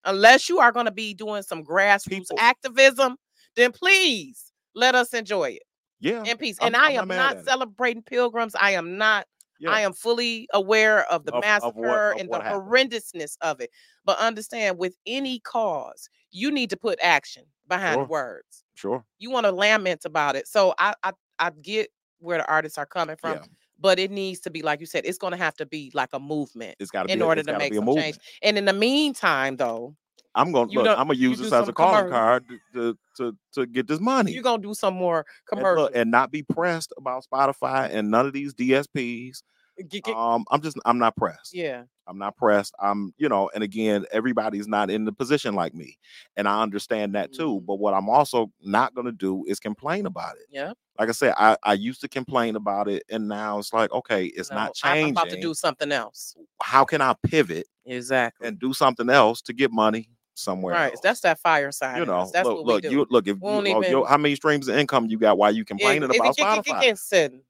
[0.04, 3.16] unless you are gonna be doing some grassroots People- activism,
[3.56, 5.62] then please let us enjoy it
[6.00, 6.56] yeah, in peace.
[6.60, 7.46] I'm- and I I'm not am mad not at it.
[7.46, 8.54] celebrating pilgrims.
[8.54, 9.26] I am not.
[9.58, 9.70] yeah.
[9.70, 12.62] I am fully aware of the Of- of massacre what- of and the happened.
[12.70, 13.70] horrendousness of it.
[14.04, 18.04] But understand, with any cause, you need to put action behind Sure.
[18.04, 18.64] words.
[18.74, 19.04] sure.
[19.18, 20.46] You want to lament about it.
[20.46, 21.88] So I, I I get
[22.18, 23.44] where the artists are coming from, yeah,
[23.78, 25.04] but it needs to be like you said.
[25.06, 27.26] It's going to have to be like a movement it's got to be in a-
[27.26, 28.04] order to make be a some movement.
[28.14, 28.18] change.
[28.42, 29.95] And in the meantime, though,
[30.35, 30.87] I'm gonna look.
[30.99, 34.33] I'm gonna use this as a calling card to, to to to get this money.
[34.33, 38.26] you're gonna do some more and, look, and not be pressed about Spotify and none
[38.26, 39.42] of these DSPs.
[39.88, 41.54] Get- get- Um, I'm just I'm not pressed.
[41.54, 42.75] yeah, I'm not pressed.
[42.80, 45.99] I'm, you know, and again, everybody's not in the position like me.
[46.36, 47.60] And I understand that too.
[47.60, 47.66] Mhm.
[47.66, 50.47] But what I'm also not gonna do is complain about it.
[50.50, 50.73] yeah.
[50.99, 54.26] Like I said, I, I used to complain about it, and now it's like, okay,
[54.26, 55.10] it's No, not I- I'm changing.
[55.12, 56.34] about to do something else.
[56.62, 58.49] How can I pivot Exactly.
[58.49, 60.75] and do something else to get money somewhere?
[60.75, 60.92] right.
[60.92, 61.00] else?
[61.02, 61.99] That's that fire sign.
[61.99, 62.30] you know.
[62.32, 62.95] That's look, what look, we do.
[62.97, 66.08] you look if you, even- how many streams of income you got while you complaining
[66.10, 66.80] if about it Spotify?
[66.80, 67.42] get sitting.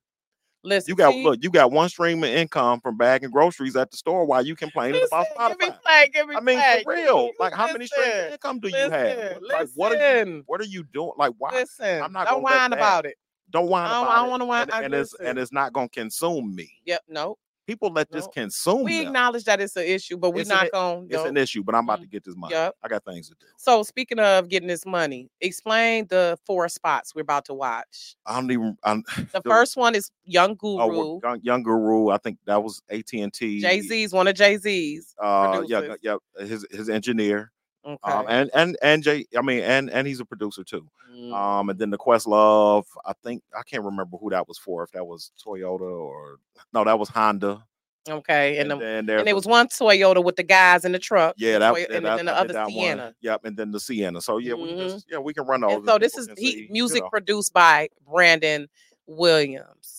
[0.67, 1.23] Listen, You got see?
[1.25, 4.57] look, you got one stream of income from bagging groceries at the store while you
[4.57, 5.83] complaining about Listen, give me Spotify.
[5.83, 7.31] play, give me I mean, for real.
[7.39, 9.39] Like, how many streams of income do you listen, have?
[9.43, 10.01] Like, what are you?
[10.25, 11.13] listen, What are you doing?
[11.17, 11.51] Like, why?
[11.53, 13.15] Listen, I'm not don't whine about it.
[13.51, 16.53] Don't whine I don't- don't wanna whine- And, and it's and it's not gonna consume
[16.55, 16.69] me.
[16.85, 17.39] Yep, no.
[17.67, 19.09] People let this consume We them.
[19.09, 21.85] acknowledge that it's an issue, but we're It's not going It's an issue, but I'm
[21.85, 22.03] about Mm.
[22.03, 22.55] to get this money.
[22.55, 22.77] Yep.
[22.83, 23.47] I got things to do.
[23.57, 28.15] So speaking of getting this money, explain the four spots we're about to watch.
[28.25, 28.77] I don't even.
[28.85, 29.03] I'm,
[29.33, 30.97] The first one is Young oh, Guru.
[30.97, 32.11] well, young, young Guru.
[32.11, 33.61] I think that was AT and T.
[33.61, 35.15] Jay Z's one of Jay Z's.
[35.21, 36.17] Uh, yeah, yeah.
[36.39, 37.53] His his engineer.
[37.87, 38.13] Okay.
[38.13, 39.27] Um, and and and Jay.
[39.39, 40.89] I mean, and and he's a producer too.
[41.15, 44.83] Mm, Um, and then the Questlove, I think I can't remember who that was for.
[44.83, 46.39] If that was Toyota or
[46.73, 47.63] no, that was Honda.
[48.09, 50.91] okay, and, And, the, then there's and it was one Toyota with the guys in
[50.93, 51.35] the truck.
[51.39, 53.03] yeah, that, Toy- yeah, and, that then the other that Sienna.
[53.05, 53.15] one.
[53.21, 54.21] Yep, and then the Sienna.
[54.21, 54.91] So yeah, we can Mhm.
[54.91, 55.63] just yeah we can run.
[55.65, 57.09] And so this is he, see, you music know.
[57.11, 58.69] produced by Brandon
[59.07, 59.96] Williams.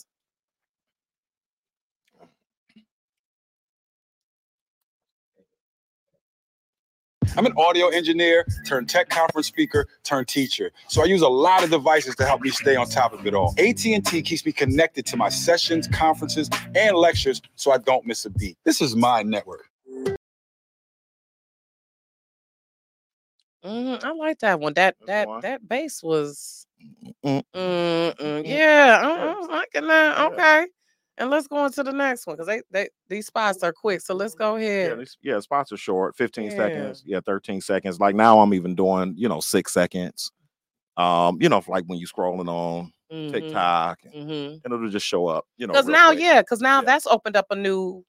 [7.35, 10.71] I'm an audio engineer, turned tech conference speaker, turned teacher.
[10.87, 13.33] So I use a lot of devices to help me stay on top of it
[13.33, 13.53] all.
[13.57, 18.29] AT&T keeps me connected to my sessions, conferences, and lectures so I don't miss a
[18.29, 18.57] beat.
[18.63, 19.65] This is my network.
[23.65, 24.73] Mhm, I like that one.
[24.75, 26.65] That that that bass was.
[27.25, 29.35] Mm, Mm-mm, mm, yeah, I- yeah.
[29.41, 30.17] I'm liking that.
[30.17, 30.25] Yeah.
[30.27, 30.67] Okay,
[31.17, 34.01] and let's go on to the next one because they, they these spots are quick.
[34.01, 35.07] So let's go Yeah, ahead.
[35.21, 36.49] yeah, spots are short, 15 Yeah.
[36.57, 37.03] seconds.
[37.05, 37.99] Yeah, 13 seconds.
[37.99, 40.31] Like now I'm even doing, you know, six seconds.
[40.97, 42.91] Um, you know, like when you're scrolling on
[43.31, 45.73] TikTok and, Because and it'll just show up, you know.
[45.73, 45.91] Mm-hmm.
[45.91, 46.19] now, quick.
[46.21, 46.85] yeah, because now Yeah.
[46.85, 48.03] that's opened up a new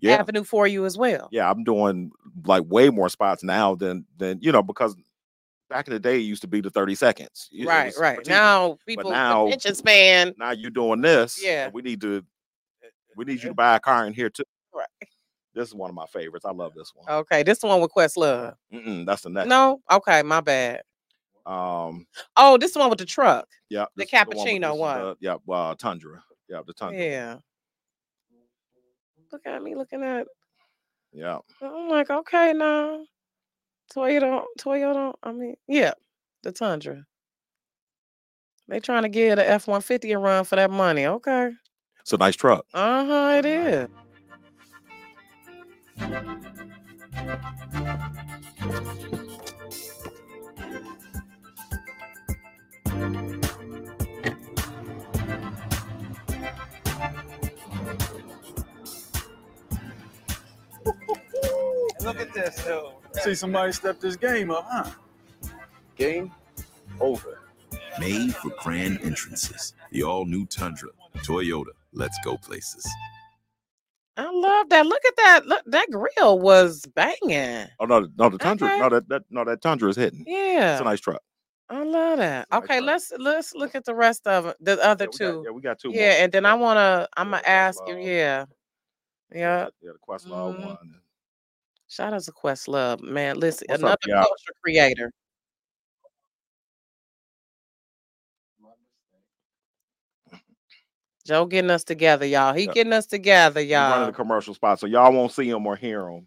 [0.00, 1.28] yeah, avenue for you as well.
[1.32, 2.10] yeah, I'm doing
[2.44, 4.94] like way more spots now than than you know, because
[5.70, 7.48] back in the day it used to be the 30 seconds.
[7.50, 8.18] It right, right.
[8.26, 10.34] Now people now- attention span.
[10.38, 11.42] now you're doing this.
[11.42, 11.70] Yeah.
[11.72, 12.22] we need to
[13.16, 14.44] we need you to buy a car in here too.
[14.74, 14.86] Right.
[15.54, 16.44] This is one of my favorites.
[16.44, 17.08] I love this one.
[17.20, 18.54] Okay, this one with Questlove.
[18.72, 19.48] Mm-mm, that's the next.
[19.48, 20.82] No, okay, my bad.
[21.46, 23.48] Um, Oh, this one with the truck.
[23.70, 25.00] yeah, The this is one cappuccino one.
[25.00, 26.22] the- yeah, uh, Tundra.
[26.48, 27.02] Yeah, the Tundra.
[27.02, 27.36] Yeah.
[29.32, 30.26] Look at me looking at.
[31.12, 31.38] Yeah.
[31.62, 33.04] I'm like, okay, now
[33.94, 35.14] Toyota, Toyota.
[35.22, 35.92] I mean, yeah,
[36.42, 37.04] the Tundra.
[38.68, 41.06] They trying to get a F one fifty a run for that money.
[41.06, 41.50] Okay.
[42.06, 42.64] It's a nice truck.
[42.72, 43.34] Uh huh.
[43.38, 43.88] It is.
[62.04, 62.92] Look at this, though.
[63.14, 64.88] See somebody step this game up, huh?
[65.96, 66.30] Game
[67.00, 67.40] over.
[67.98, 69.74] Made for grand entrances.
[69.90, 70.90] The all new Tundra.
[71.16, 71.72] Toyota.
[71.96, 72.86] Let's go places.
[74.18, 74.86] I love that.
[74.86, 75.46] Look at that.
[75.46, 77.66] Look, that grill was banging.
[77.80, 78.68] Oh no, no, the Tundra.
[78.68, 78.78] Okay.
[78.78, 80.24] No, that, that no, that Tundra is hitting.
[80.26, 81.20] Yeah, it's a nice truck.
[81.68, 82.46] I love that.
[82.50, 82.86] nice Okay, truck.
[82.86, 84.56] let's let's look at the rest of it.
[84.60, 85.42] The other Yeah, we got- two.
[85.44, 85.88] yeah, we got two.
[85.88, 85.96] more.
[86.00, 87.08] Yeah, and then I wanna.
[87.16, 87.96] I'm gonna ask you.
[87.98, 88.44] Yeah,
[89.34, 89.68] yeah.
[89.82, 90.66] Yeah, the Questlove Mhm.
[90.66, 91.00] one.
[91.88, 93.38] Shout out to Questlove, man.
[93.38, 94.24] Listen, What's another y'all?
[94.24, 95.10] culture creator.
[101.26, 102.54] Joe getting us together, y'all.
[102.54, 102.72] He Yeah.
[102.72, 104.06] getting us together, He's running y'all.
[104.06, 106.26] the commercial spot, so y'all won't see him or hear him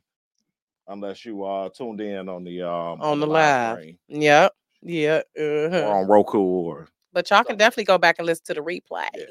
[0.87, 3.77] unless you uh tuned in on the um On the live.
[3.79, 4.53] stream Yep.
[4.81, 5.21] Yeah.
[5.37, 5.89] or uh-huh.
[5.89, 9.07] on Roku or But y'all can definitely go back and listen to the replay.
[9.15, 9.25] yeah.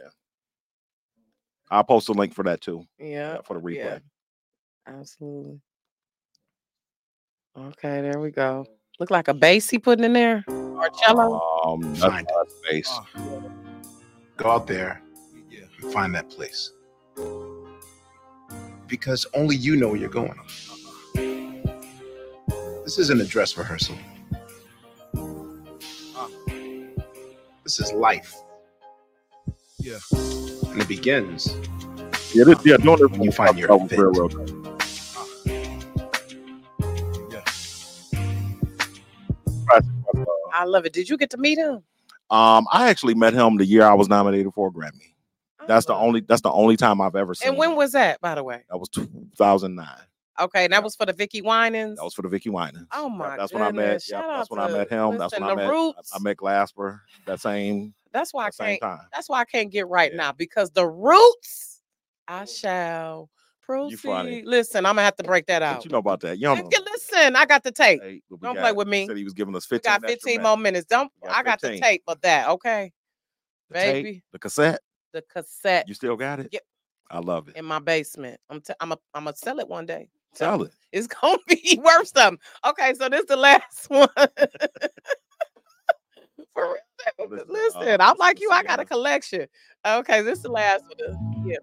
[1.70, 2.85] I'll post a link for that too.
[2.98, 3.35] Yeah.
[3.35, 3.76] Yeah, for the replay.
[3.76, 3.98] yeah.
[4.87, 5.61] Absolutely.
[7.59, 8.64] Okay, there we go.
[9.00, 10.44] Look like a bass he putting in there.
[10.48, 11.40] Or cello.
[11.64, 12.26] Um, that's Find
[12.70, 12.87] it.
[14.38, 15.02] Go out there
[15.83, 16.73] and find that place.
[18.87, 20.38] Because only you know where you're going.
[22.85, 23.97] This isn't a dress rehearsal.
[27.64, 28.35] This is life.
[29.79, 29.99] Yeah.
[30.12, 31.55] And it begins
[32.35, 33.99] Yeah, this, yeah, doing this When you find your Questlove was fit.
[33.99, 34.51] real, real good.
[37.33, 37.45] Yeah.
[40.55, 40.93] I love it.
[40.93, 41.83] Did you get to meet him?
[42.31, 45.12] Um, I actually met him the year I was nominated for a Grammy.
[45.68, 46.20] That's the only.
[46.20, 47.48] That's the only time I've ever seen.
[47.50, 48.64] And when was that, by the way?
[48.70, 49.87] that was 2009.
[50.40, 51.98] Okay, and that was for the Vicky Winans.
[51.98, 52.87] That was for the Vicky Winans.
[52.92, 53.83] Oh my That's when I met.
[53.83, 54.11] goodness.
[54.11, 55.18] Yep, that's when I met him.
[55.18, 55.68] That's when I met.
[55.68, 56.12] Roots.
[56.14, 57.00] I, met Glasper.
[57.26, 57.92] That same.
[58.12, 58.81] That's why I same can't.
[58.81, 59.00] time.
[59.12, 60.16] That's why I can't get right Yeah.
[60.16, 61.83] now because the roots.
[62.28, 63.31] I shall
[63.62, 64.44] proceed.
[64.46, 65.76] Listen, I'm gonna have to break that out.
[65.76, 66.37] What you know about that?
[66.38, 66.78] You don't know.
[66.92, 68.00] Listen, I got the tape.
[68.02, 69.07] Hey, Don't got- play with me.
[69.07, 69.90] Said he was giving us We 15.
[69.92, 70.87] got 15 more minutes.
[70.87, 72.48] Don't got I got the tape of that?
[72.48, 72.92] Okay,
[73.70, 74.22] The tape, baby.
[74.33, 74.81] the cassette.
[75.12, 76.49] The cassette You still got it?
[76.53, 76.62] Yep.
[77.11, 77.57] I love it.
[77.57, 78.38] in my basement.
[78.51, 80.09] I'm t- I'm a I'm gonna sell it one day.
[80.35, 80.73] Sell it.
[80.92, 82.38] It's gonna be worth something.
[82.64, 84.09] Okay, so this is the last one.
[86.55, 87.44] For real.
[87.49, 88.51] Listen, uh, I'm like you.
[88.51, 89.47] I got a collection.
[89.87, 91.44] Okay, this is the last one.
[91.47, 91.57] Yeah.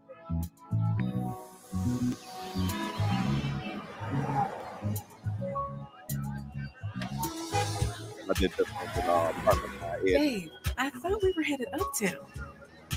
[8.28, 12.18] I did this one with uh, Parker and Babe, I thought we were headed uptown,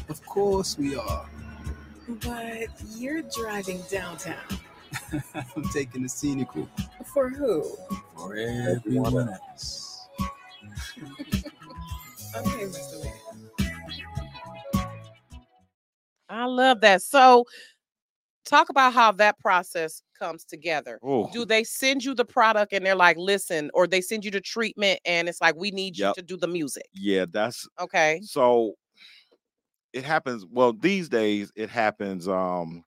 [0.09, 1.27] Of course we are.
[2.25, 4.37] but you're driving downtown.
[5.35, 6.69] I'm taking the scenic route
[7.13, 7.77] For who?
[8.17, 10.09] for everyone else.
[12.37, 13.03] Okay, Mr.
[13.03, 13.15] Man.
[16.29, 17.01] I love that.
[17.03, 17.47] So,
[18.45, 20.99] talk about how that process comes together.
[21.03, 24.31] Oh, Do they send you the product and they're like, listen, or they send you
[24.31, 26.85] the treatment and it's like, we need you to do the music?
[26.93, 28.21] yeah, that's Okay.
[28.23, 28.75] so
[29.93, 32.83] it happens well these days it happens um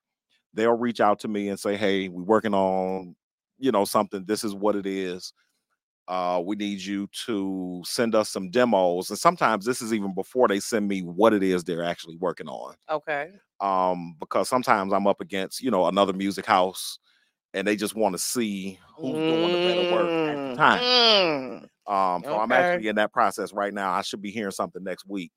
[0.53, 3.15] they'll reach out to me and say hey we're working on
[3.59, 5.33] you know something this is what it is
[6.07, 10.47] uh we need you to send us some demos and sometimes this is even before
[10.47, 13.39] they send me what it is they're actually working on Okay.
[13.59, 16.99] um because sometimes i'm up against you know another music house
[17.53, 21.67] and they just want to see who's doing the better work at the time Mm.
[21.87, 23.91] um, so I'm actually in that process right now.
[23.91, 25.31] I should be hearing something next week.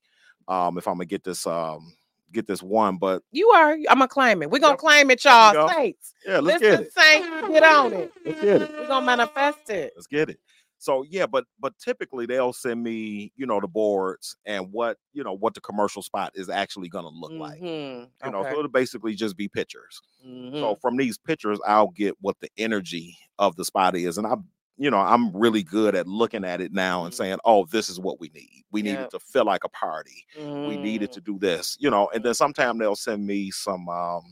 [0.49, 1.95] Um, if I'm gonna get this um
[2.33, 3.73] get this one, but You are.
[3.73, 4.51] I'm gonna claim it.
[4.51, 4.79] We're gonna Yep.
[4.81, 5.53] claim it, y'all.
[5.53, 5.69] go.
[5.69, 6.15] Saints.
[6.27, 6.93] yeah, let's Listen, get it.
[6.93, 8.13] Saints, get on it.
[8.25, 8.71] Let's get it.
[8.73, 9.93] We're gonna manifest it.
[9.97, 10.41] Let's get it.
[10.79, 15.23] So yeah, but but typically they'll send me, you know, the boards and what you
[15.25, 17.61] know what the commercial spot is actually gonna look like.
[17.63, 20.03] Mhm, You know, so it'll basically just be pictures.
[20.27, 20.59] mhm.
[20.61, 24.49] So from these pictures, I'll get what the energy of the spot is, and I'm,
[24.79, 27.15] you know, I'm really good at looking at it now and Mhm.
[27.15, 28.65] saying, "Oh, this is what we need.
[28.73, 29.01] We need Yep.
[29.01, 30.27] it to feel like a party.
[30.63, 33.89] We needed Mm, to do this, you know." And then sometimes they'll send me some,
[33.89, 34.23] um,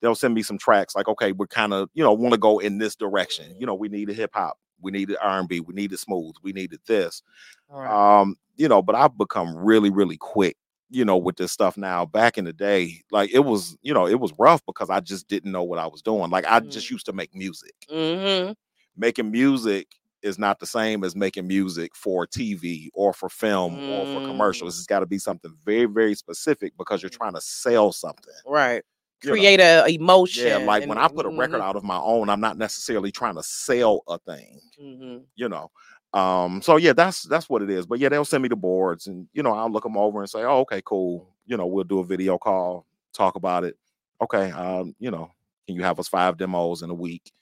[0.00, 2.58] they'll send me some tracks like, "Okay, we're kind of, you know, want to go
[2.58, 3.54] in this direction.
[3.58, 6.34] You know, we need a hip hop, we needed R and B, we needed smooth,
[6.42, 7.22] we needed this."
[7.68, 7.98] right.
[7.98, 10.56] um you know but i've become really really quick
[10.90, 14.06] you know with this stuff now back in the day like it was you know
[14.06, 16.90] it was rough because i just didn't know what i was doing like i just
[16.90, 18.54] used to make music Mhm.
[18.96, 19.88] Making music
[20.22, 24.24] is not the same as making music for TV or for film or for Mm.
[24.24, 24.78] commercials.
[24.78, 28.34] It's got to be something very, very specific because you're trying to sell something.
[28.46, 28.82] Right.
[29.22, 29.34] you know.
[29.34, 30.46] Create a emotion.
[30.48, 33.10] Yeah, like when I put a record mhm, out of my own, I'm not necessarily
[33.12, 35.24] trying to sell a thing, mhm.
[35.36, 35.70] you know.
[36.12, 37.86] Um, so yeah, that's that's what it is.
[37.86, 40.28] But yeah, they'll send me the boards and you know, I'll look them over and
[40.30, 41.28] say, Oh, okay, cool.
[41.46, 43.76] You know, we'll do a video call, talk about it.
[44.22, 45.30] Okay, um, you know,
[45.66, 47.32] can you have us five demos in a week?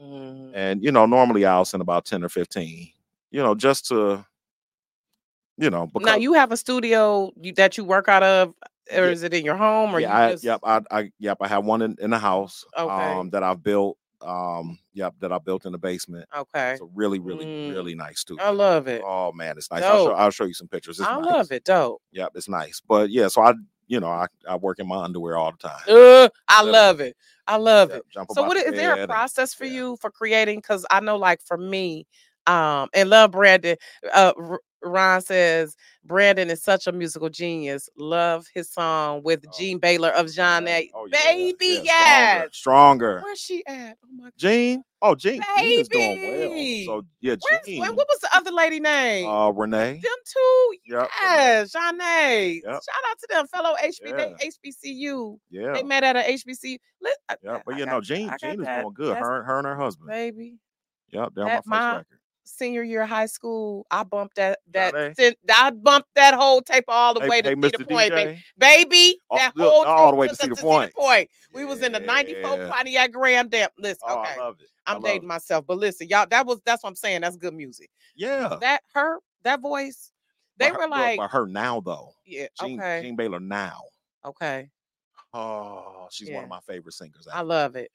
[0.00, 0.50] Mhm.
[0.54, 2.88] And you know, normally I'll send about 10 or 15,
[3.30, 4.24] you know, just to
[5.56, 8.48] you know, because Now you have a studio you, that you work out of,
[8.92, 9.10] or Yeah.
[9.10, 11.48] is it in your home, or yeah, you I, just yep, I, I yep, I
[11.48, 12.90] have one in, in the house Okay.
[13.18, 13.96] um that I've built.
[14.20, 16.26] Um, yep, that I built in the basement.
[16.34, 16.72] okay?
[16.72, 17.68] It's a really, really, Mm.
[17.74, 18.42] really nice studio.
[18.42, 19.02] I love it.
[19.04, 19.82] Oh man, it's nice.
[19.82, 20.98] I'll show, I'll show you some pictures.
[20.98, 21.24] It's I nice.
[21.26, 21.64] love it.
[21.64, 22.00] Dope.
[22.12, 22.80] Yep, it's nice.
[22.88, 23.52] But yeah, so I,
[23.86, 25.80] you know, I, I work in my underwear all the time.
[25.88, 26.72] Uh, I Literally.
[26.72, 27.16] love it.
[27.46, 28.26] I love Yep, it.
[28.32, 29.72] So what is, is there a and- process for yeah.
[29.72, 30.58] you for creating?
[30.58, 32.06] Because I know, like for me,
[32.46, 33.76] um, and love Brandon.
[34.12, 34.32] Uh,
[34.84, 37.88] Ron says Brandon is such a musical genius.
[37.96, 40.90] Love his song with Oh, Jean Baylor of Zhané.
[40.94, 42.48] Oh, yeah, Baby, yeah, yes.
[42.52, 42.52] Stronger.
[42.52, 43.20] stronger.
[43.24, 43.96] Where's she at?
[44.04, 44.32] Oh my God.
[44.36, 44.82] Jean.
[45.02, 45.42] Oh, Jean.
[45.58, 46.84] Jean is doing well.
[46.86, 47.78] So yeah, Where's, Jean.
[47.80, 49.26] what what was the other lady name?
[49.28, 50.00] uh, Renee.
[50.02, 50.74] them two.
[50.86, 51.08] Yep.
[51.22, 51.98] Yes, Jean.
[51.98, 52.62] Yep.
[52.64, 52.74] Shout
[53.10, 54.48] out to them, fellow HB, Yeah.
[54.48, 55.38] HBCU.
[55.50, 55.72] Yeah.
[55.74, 56.78] They met at a HBCU.
[57.02, 58.80] Lit- I- Yeah, but you know, Jean, got Jean is that.
[58.82, 59.08] doing good.
[59.08, 60.08] That's- Her, her and her husband.
[60.08, 60.58] baby.
[61.12, 62.18] Yep, they're on my first record.
[62.46, 66.84] Senior year of high school, I bumped that that sin- I bumped that whole tape
[66.88, 67.88] all the Hey, way to hey, Cedar Mr.
[67.88, 68.32] Point, baby.
[68.32, 68.42] DJ.
[68.58, 70.94] baby Oh, that whole all the way to took us Cedar Point.
[70.94, 71.30] Point.
[71.54, 72.68] We was in the '94 Yeah.
[72.68, 73.68] Pontiac Grand Am.
[73.78, 74.68] Listen, Oh, okay, I love it.
[74.86, 75.26] I I'm love dating it.
[75.28, 77.22] myself, but listen, y'all, that was that's what I'm saying.
[77.22, 77.88] That's good music.
[78.14, 78.58] Yeah.
[78.60, 80.12] That her, that voice,
[80.58, 82.12] they her- were like, but her now though.
[82.26, 83.80] yeah, Jean, okay, Jean Baylor now.
[84.24, 84.68] okay,
[85.32, 87.90] Oh, she's one of my favorite singers I love it.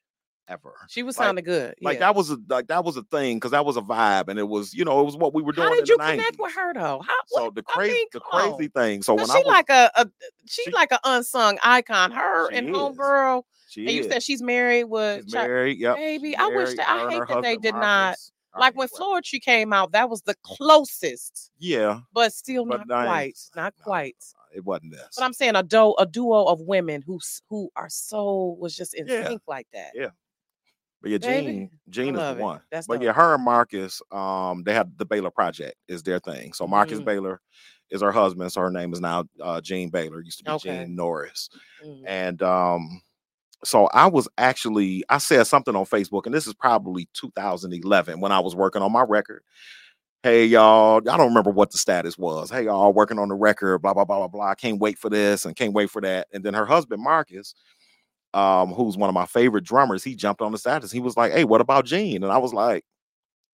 [0.50, 0.74] Ever.
[0.90, 1.76] She was Like- sounding good.
[1.82, 2.00] Like yeah.
[2.08, 4.48] that was a like that was a thing because that was a vibe and it
[4.48, 6.44] was you know it was what we were doing How did you the connect 90s.
[6.44, 7.02] with her though?
[7.08, 8.56] How, So what- the I crazy mean, the come on.
[8.58, 9.04] crazy thing.
[9.04, 10.06] So when 'Cause I she was like a, a
[10.48, 12.12] she's she- like an unsung icon.
[12.12, 12.76] Her and is.
[12.76, 13.44] homegirl.
[13.70, 15.78] she And you said she's married with she's Chi- married.
[15.80, 15.96] Yep.
[15.98, 16.36] baby.
[16.36, 18.18] I wish that I hate that they did not
[18.52, 19.92] I like when well, Floetry came out.
[19.92, 24.16] That was the closest, Yeah, but still But not quite, not No, quite.
[24.56, 25.08] it wasn't this.
[25.16, 28.94] But I'm saying a duo, a duo of women who who are so was just
[28.96, 29.28] in Yeah.
[29.28, 29.92] sync like that.
[29.94, 30.10] Yeah.
[31.02, 32.38] But yeah, Baby, Jean, Jean is the it.
[32.42, 32.62] one.
[32.72, 36.54] That's but yeah, her and Marcus, um, they have the Baylor Project is their thing.
[36.54, 37.06] So Marcus Mhm.
[37.06, 37.42] Baylor
[37.90, 40.22] is her husband, so her name is now uh, Jean Baylor.
[40.22, 40.70] Used to be Okay.
[40.86, 41.50] Jean Norris.
[41.86, 42.04] Mhm.
[42.06, 43.02] And um,
[43.64, 48.32] so I was actually I said something on Facebook, and this is probably 2011 when
[48.32, 49.44] I was working on my record.
[50.24, 52.50] Hey y'all, I don't remember what the status was.
[52.52, 54.50] Hey y'all, working on the record, blah blah blah blah blah.
[54.50, 56.28] I can't wait for this and can't wait for that.
[56.34, 57.56] And then her husband Marcus,
[58.34, 60.92] um, who's one of my favorite drummers, he jumped on the status.
[60.92, 62.84] He was like, "Hey, what about Jean?" And I was like,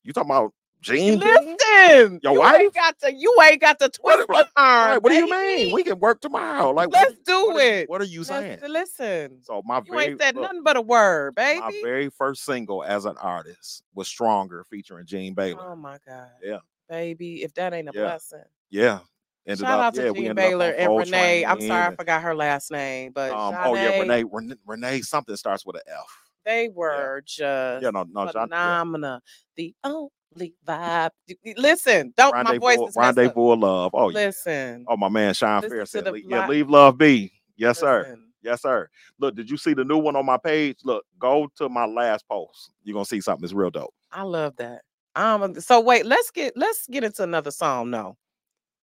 [0.03, 2.61] "You talking about Jean?" Listen, Your you wife?
[2.61, 3.13] ain't got to.
[3.13, 4.89] You ain't got to twist what- arm.
[4.91, 5.73] Right, what do you mean?
[5.73, 6.71] We can work tomorrow.
[6.71, 7.89] Like, Let's what, do what it.
[7.89, 8.59] what are you saying?
[8.67, 11.59] Let's- Listen, So my you very ain't said look, nothing but a word, baby.
[11.61, 15.71] my very first single as an artist was "Stronger" featuring Jean Baylor.
[15.71, 16.29] Oh my God.
[16.43, 16.59] Yeah.
[16.89, 18.01] Baby, if that ain't a Yeah.
[18.03, 18.43] blessing.
[18.69, 18.99] Yeah,
[19.47, 19.85] ended Shout up.
[19.87, 21.45] out to yeah, Jean Baylor and Renee.
[21.45, 24.55] I'm sorry I forgot her last name, but Um, oh yeah, Renee, Renee.
[24.65, 25.01] Renee.
[25.01, 26.05] Something starts with an F.
[26.45, 28.55] they were just Yeah, no, no, John, yeah.
[28.57, 29.19] phenomenal.
[29.55, 31.11] The only vibe.
[31.57, 33.91] Listen, don't my voice Rendezvous, is rendezvous of love.
[33.93, 34.15] Oh yeah.
[34.15, 34.85] Listen.
[34.87, 38.17] Oh my man, Sean Fair said, the "Yeah, leave love be." Yes, sir.
[38.41, 38.87] Yes, sir.
[39.19, 40.77] Look, did you see the new one on my page?
[40.83, 42.71] Look, go to my last post.
[42.83, 43.93] You're gonna see something that's real dope.
[44.11, 44.81] I love that.
[45.15, 47.89] Um, so wait, let's get let's get into another song.
[47.89, 48.17] No,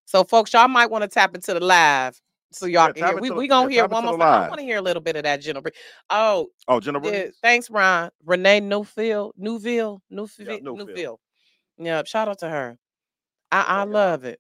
[0.07, 2.21] so folks, y'all might want to tap into the live
[2.53, 3.21] so y'all Yeah, can hear.
[3.21, 4.23] We we gonna yeah, hear one more.
[4.23, 5.63] I want to hear a little bit of that Jenna.
[6.11, 7.09] Oh, Oh, Jennifer.
[7.11, 8.11] yeah, thanks, Ron.
[8.25, 10.95] Renee Newfield, Newville, Newfield, Yeah, Newfield.
[10.95, 11.17] Newfield.
[11.79, 12.77] Yeah, shout out to her.
[13.51, 14.39] I I love it.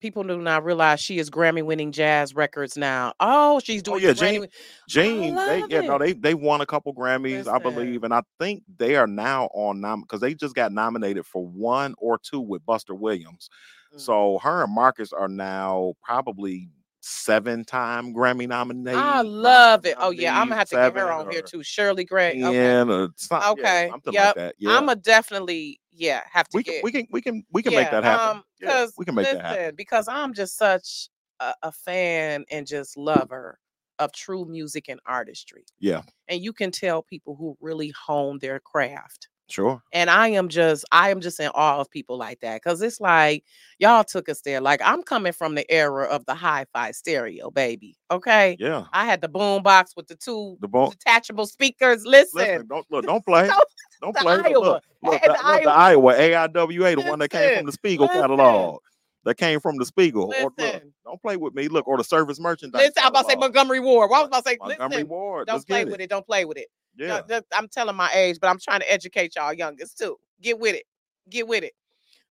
[0.00, 3.14] People do not realize she is Grammy winning jazz records now.
[3.18, 4.48] Oh, she's oh, doing Oh, yeah, Grammy
[4.88, 8.22] Jane- Jane, they yeah, no, they they won a couple Grammys, I believe, and I
[8.38, 12.40] think they are now on nom because they just got nominated for one or two
[12.40, 13.50] with Buster Williams.
[13.94, 14.00] Mm.
[14.00, 16.68] So her and Marcus are now probably
[17.00, 19.00] seven time Grammy nominated.
[19.00, 19.96] I love it.
[19.98, 21.62] Oh yeah, I'm gonna have to get her on here too.
[21.62, 22.42] Shirley Gray.
[22.42, 22.52] Okay.
[22.52, 24.26] 10 or yeah, Okay, something yep.
[24.26, 24.54] like that.
[24.58, 27.62] Yeah, I'm gonna definitely yeah have to we get can we can we can we
[27.62, 28.38] can make that happen.
[28.38, 29.74] Um, Yeah, because we can make listen, that happen.
[29.76, 31.08] because I'm just such
[31.40, 33.58] a, a fan and just lover
[33.98, 35.64] of true music and artistry.
[35.80, 36.02] Yeah.
[36.28, 39.28] And you can tell people who really hone their craft.
[39.48, 39.82] Sure.
[39.92, 42.62] And I am just, I am just in awe of people like that.
[42.62, 43.44] Cause it's like
[43.78, 44.60] y'all took us there.
[44.60, 47.96] Like I'm coming from the era of the hi-fi stereo, baby.
[48.10, 48.56] Okay.
[48.60, 48.84] Yeah.
[48.92, 50.90] I had the boom box with the two The bone.
[50.90, 52.04] detachable speakers.
[52.04, 53.48] Listen, Listen, don't look, don't play.
[53.48, 53.64] Don't-
[54.00, 54.36] Don't play.
[54.36, 54.52] Look, Aiwa.
[54.52, 58.06] Look, look, the, the look, the Iowa AIWA, the one that came from the Spiegel
[58.06, 58.20] listen.
[58.20, 58.80] catalog.
[59.24, 60.32] That came from the Spiegel.
[60.40, 61.66] Or look, don't play with me.
[61.68, 62.78] Look, or the service merchandise.
[62.80, 62.94] listen.
[63.02, 63.36] I'm about to say.
[63.36, 64.10] Montgomery Ward.
[64.10, 65.46] Well, I was about to say, Montgomery listen, Ward.
[65.48, 66.08] don't Let's play with it.
[66.08, 66.68] Don't play with it.
[66.98, 67.40] Yeah.
[67.54, 70.16] I'm telling my age, but I'm trying to educate y'all youngest too.
[70.40, 70.84] Get with it.
[71.28, 71.72] Get with it.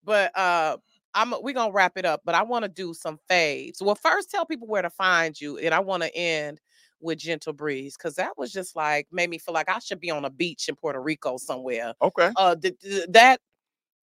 [0.03, 0.77] But uh
[1.13, 3.81] I'm we're gonna wrap it up, but I want to do some faves.
[3.81, 6.61] Well, first tell people where to find you, and I want to end
[6.99, 10.11] with Gentle Breeze because that was just like made me feel like I should be
[10.11, 11.93] on a beach in Puerto Rico somewhere.
[12.01, 12.31] Okay.
[12.35, 13.39] Uh, th- th- that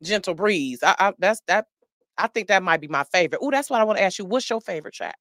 [0.02, 1.66] Gentle Breeze, I, I that's that.
[2.16, 3.40] I think that might be my favorite.
[3.42, 4.24] Oh, that's what I want to ask you.
[4.24, 5.16] What's your favorite track?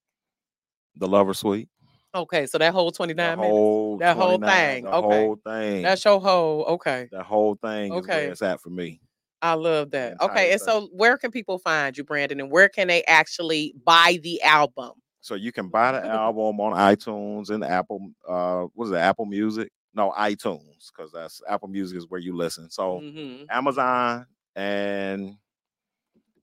[0.96, 1.70] The Lover Suite.
[2.16, 3.58] Okay, so that whole 29 The minutes.
[3.58, 5.08] whole, That whole thing, The okay.
[5.24, 5.82] whole thing.
[5.82, 6.64] That's your whole.
[6.66, 8.24] Okay, the whole thing is Okay.
[8.24, 9.00] where it's at for me.
[9.42, 10.22] I love that.
[10.22, 10.66] Okay, and thing.
[10.68, 14.92] so where can people find you, Brandon, and where can they actually buy the album?
[15.22, 18.12] So you can buy the album on iTunes and Apple.
[18.28, 18.98] Uh, what is it?
[18.98, 19.70] Apple Music?
[19.96, 22.70] No, iTunes, because that's Apple Music is where you listen.
[22.70, 23.48] So Mhm.
[23.50, 25.36] Amazon and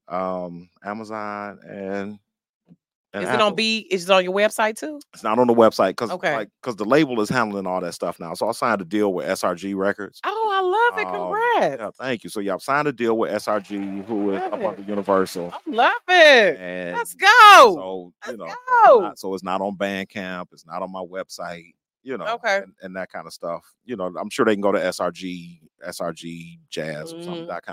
[0.08, 2.18] um Amazon and,
[3.12, 3.88] Is it on B?
[3.90, 5.00] Is it on your website too?
[5.14, 6.32] It's not on the website because Okay.
[6.32, 8.34] like because the label is handling all that stuff now.
[8.34, 10.20] So I signed a deal with SRG Records.
[10.24, 11.06] Oh, I love it.
[11.06, 11.80] Um, Congrats.
[11.80, 12.30] Yeah, thank you.
[12.30, 15.92] So yeah, I've signed a deal with SRG, who is up under Universal, I love
[16.08, 16.58] it.
[16.60, 17.26] and Let's go.
[17.30, 20.92] so you let's know, so it's, not, so it's not on Bandcamp, it's not on
[20.92, 22.58] my website, you know, Okay.
[22.58, 23.64] and, and that kind of stuff.
[23.84, 27.24] You know, I'm sure they can go to SRG, SRG Jazz or Mhm.
[27.24, 27.64] something dot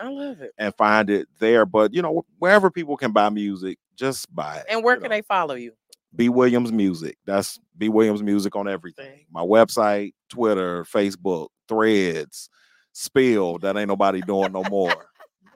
[0.00, 0.52] I love it.
[0.58, 1.64] and find it there.
[1.64, 4.66] But you know, wherever people can buy music, just buy it.
[4.70, 5.08] And where can know.
[5.10, 5.72] they follow you?
[6.16, 7.16] B Williams Music.
[7.26, 9.26] That's B Williams Music on everything.
[9.32, 12.48] My website, Twitter, Facebook, Threads,
[12.92, 13.58] Spill.
[13.58, 14.94] That ain't nobody doing no more.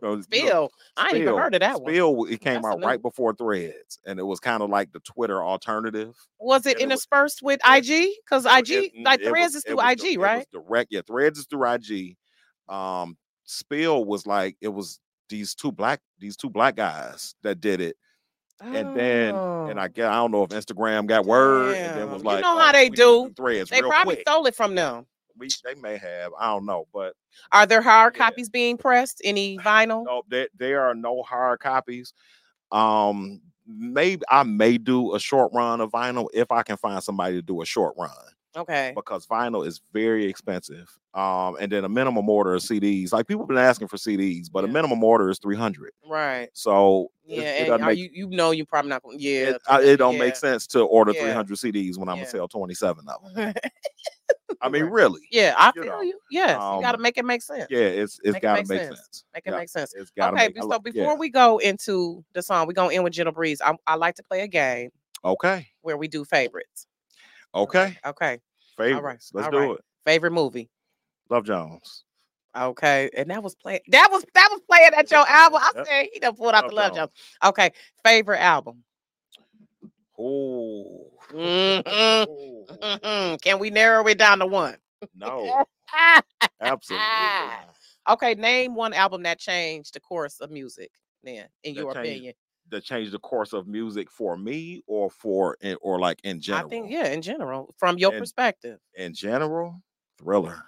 [0.00, 0.70] Know, you know, Spill.
[0.96, 1.92] I ain't even heard of that one.
[1.92, 5.00] Spill, it came That's out right before Threads, and it was kind of like the
[5.00, 6.14] Twitter alternative.
[6.38, 8.08] Was it and it was- interspersed with IG?
[8.24, 10.46] Because IG, it- like it Threads was- is through was IG, right?
[10.52, 11.00] direct, yeah.
[11.06, 12.16] Threads is through IG.
[12.68, 17.80] Um, Spill was like it was these two black these two black guys that did
[17.80, 17.96] it,
[18.60, 22.10] and then and Oh, I get I don't know if Instagram got word and then
[22.10, 22.30] was Damn.
[22.30, 23.32] You like, know how "Oh, they do.
[23.36, 24.28] Threads they probably quick.
[24.28, 25.06] stole it from them.
[25.36, 27.14] We, they may have I don't know, but
[27.52, 28.24] Are there hard Yeah.
[28.28, 29.20] copies being pressed?
[29.24, 30.04] Any vinyl?
[30.04, 32.12] no, there there are no hard copies.
[32.72, 37.36] Um, maybe I may do a short run of vinyl if I can find somebody
[37.36, 38.10] to do a short run.
[38.58, 38.92] Okay.
[38.94, 40.88] because vinyl is very expensive.
[41.14, 44.46] Um, and then a minimum order of CDs, like people have been asking for CDs,
[44.52, 45.92] but a minimum order is 300.
[46.08, 46.48] Right.
[46.52, 47.40] So Yeah.
[47.42, 49.50] it, and make you you know you're probably not gonna yeah.
[49.50, 50.20] it, I- it don't yeah.
[50.20, 51.22] make sense to order Yeah.
[51.22, 52.22] 300 CDs when I'm Yeah.
[52.24, 53.54] gonna sell 27 of them.
[54.60, 55.20] I mean, really?
[55.30, 56.18] Yeah, I you feel know, you.
[56.30, 56.50] Yes.
[56.50, 57.66] you gotta um, make it make sense.
[57.70, 58.96] Yeah, it's it's it gotta make make sense.
[58.98, 59.24] sense.
[59.34, 59.94] Make it Yeah, make sense.
[59.94, 60.62] It's gotta Okay, make.
[60.62, 61.14] So before yeah.
[61.14, 63.60] we go into the song, we're gonna end with Gentle Breeze.
[63.60, 64.90] I, I like to play a game
[65.24, 66.86] okay, where we do favorites.
[67.54, 68.38] okay, Okay.
[68.78, 69.30] Favorites.
[69.34, 69.70] Let's all do right.
[69.72, 69.84] it.
[70.06, 70.70] Favorite movie.
[71.30, 72.04] Love Jones.
[72.56, 73.10] Okay.
[73.16, 75.60] And that was playing that was that was playing at your album.
[75.62, 75.86] I Yep.
[75.86, 77.12] said he done pulled out the Love love Jones.
[77.44, 77.72] Okay.
[78.04, 78.84] Favorite album.
[80.18, 81.84] Oh, Mhm,
[82.68, 83.40] mhm.
[83.42, 84.76] Can we narrow it down to one?
[85.14, 85.64] no,
[86.60, 87.06] absolutely.
[88.08, 90.90] Okay, name one album that changed the course of music.
[91.22, 92.34] Then, in That your changed opinion,
[92.70, 96.68] that changed the course of music for me or for or like in general I
[96.70, 98.78] think yeah, in general, from your And- perspective.
[98.94, 99.82] in general
[100.18, 100.62] thriller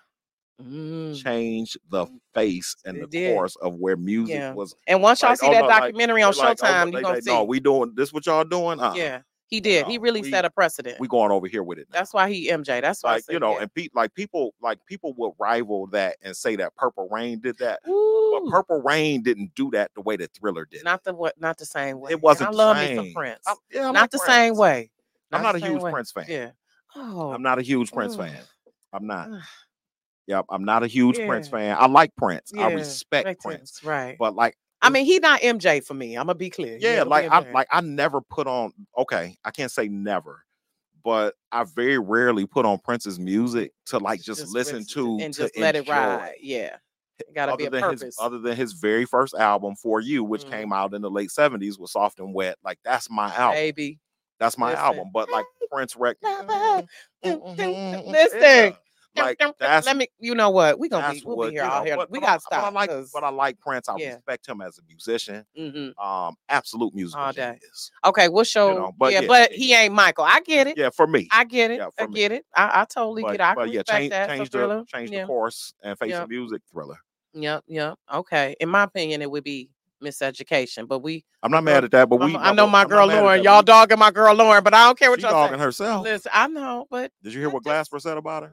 [0.63, 1.17] Mm.
[1.23, 3.35] changed the face and It the did.
[3.35, 4.53] course of where music Yeah.
[4.53, 6.67] was And once y'all like, see oh, that no, like, documentary on they're like, oh,
[6.67, 7.31] Showtime, they- you're gonna they- see.
[7.31, 9.87] no we doing this what y'all doing uh yeah, he did.
[9.87, 10.99] he really we- set a precedent.
[11.01, 11.99] we going over here with it now.
[11.99, 12.81] That's why he MJ.
[12.81, 13.63] That's why I like you know yeah.
[13.63, 17.59] and pe- like people like people would rival that and say that purple rain did
[17.59, 21.39] that but purple rain didn't do that the way that thriller did not the what,
[21.41, 22.13] not the same way.
[22.13, 23.43] It wasn't I the love me some Prince.
[23.47, 24.91] I'm- yeah, I not the same way.
[25.33, 25.91] i'm not a huge way.
[25.91, 26.51] prince fan Yeah.
[26.97, 28.27] Oh, i'm not a huge prince mm.
[28.29, 28.43] fan
[28.93, 29.29] i'm not
[30.31, 31.77] Yep, I'm not a huge Prince fan.
[31.77, 32.53] I like Prince.
[32.57, 33.73] I respect makes Prince.
[33.81, 34.17] sense, Right.
[34.17, 36.17] But like I mean, he not MJ for me.
[36.17, 36.77] I'm gonna be clear.
[36.81, 40.45] Yeah, like I like I never put on okay, I can't say never,
[41.05, 45.43] but I very rarely put on Prince's music to like just, listen to and to
[45.43, 46.35] just let it ride.
[46.41, 46.77] Yeah,
[47.19, 48.03] it gotta be a purpose.
[48.03, 50.51] his other than his very first album for you, which Mhm.
[50.51, 52.57] came out in the late 70s with Soft and Wet.
[52.65, 53.57] Like that's my album.
[53.57, 53.99] Baby,
[54.39, 54.85] That's my listen.
[54.85, 55.11] album.
[55.13, 56.19] But like Prince record.
[56.23, 56.87] Lover,
[57.25, 58.75] Mhm, listen.
[59.17, 60.07] Like, that's- let me.
[60.19, 60.79] You know what?
[60.79, 61.23] We gonna be.
[61.25, 61.97] We'll what be here all know, here.
[62.11, 62.75] we but I- gotta but I stop.
[62.75, 63.89] like, 'cause- but I like Prince.
[63.89, 64.15] I Yeah.
[64.15, 65.45] respect him as a musician.
[65.59, 65.99] mhm.
[66.03, 67.59] Um, absolute musical All day.
[68.05, 68.73] Okay, we'll show.
[68.73, 70.25] know, but yeah, yeah, but he ain't Michael.
[70.25, 70.79] I get it.
[70.79, 71.29] Yeah, for me.
[71.33, 71.81] I get it.
[71.99, 72.47] I get it.
[72.55, 73.45] I, I totally but, get it.
[73.45, 74.29] I but yeah, change that.
[74.29, 76.99] change the change the course and face the music thriller.
[77.35, 77.95] Yep, yep.
[78.13, 78.55] Okay.
[78.61, 79.71] In my opinion, it would be
[80.03, 80.89] miseducation.
[80.89, 82.33] But we I'm not mad at that, but we.
[82.35, 83.43] I'm- I know my I'm girl Lauren.
[83.43, 85.65] Y'all dogging my girl Lauren, but I don't care what She y'all dogging say.
[85.65, 86.05] herself.
[86.05, 88.53] Listen, I know, but Did you hear what Glasper said about her?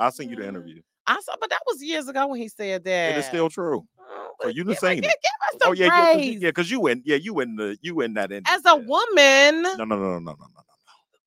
[0.00, 0.48] I'll send you the mm.
[0.48, 0.80] interview.
[1.06, 3.12] I saw, but that was years ago when he said that.
[3.12, 3.84] It is still true.
[3.98, 5.14] Oh, For you to say it.
[5.62, 7.02] oh yeah, yeah, cause, yeah, because you went.
[7.04, 7.56] yeah, you went.
[7.56, 8.32] the, you went that.
[8.32, 8.42] in.
[8.46, 9.62] As a woman.
[9.62, 10.34] No, no, no, no, no, no, no.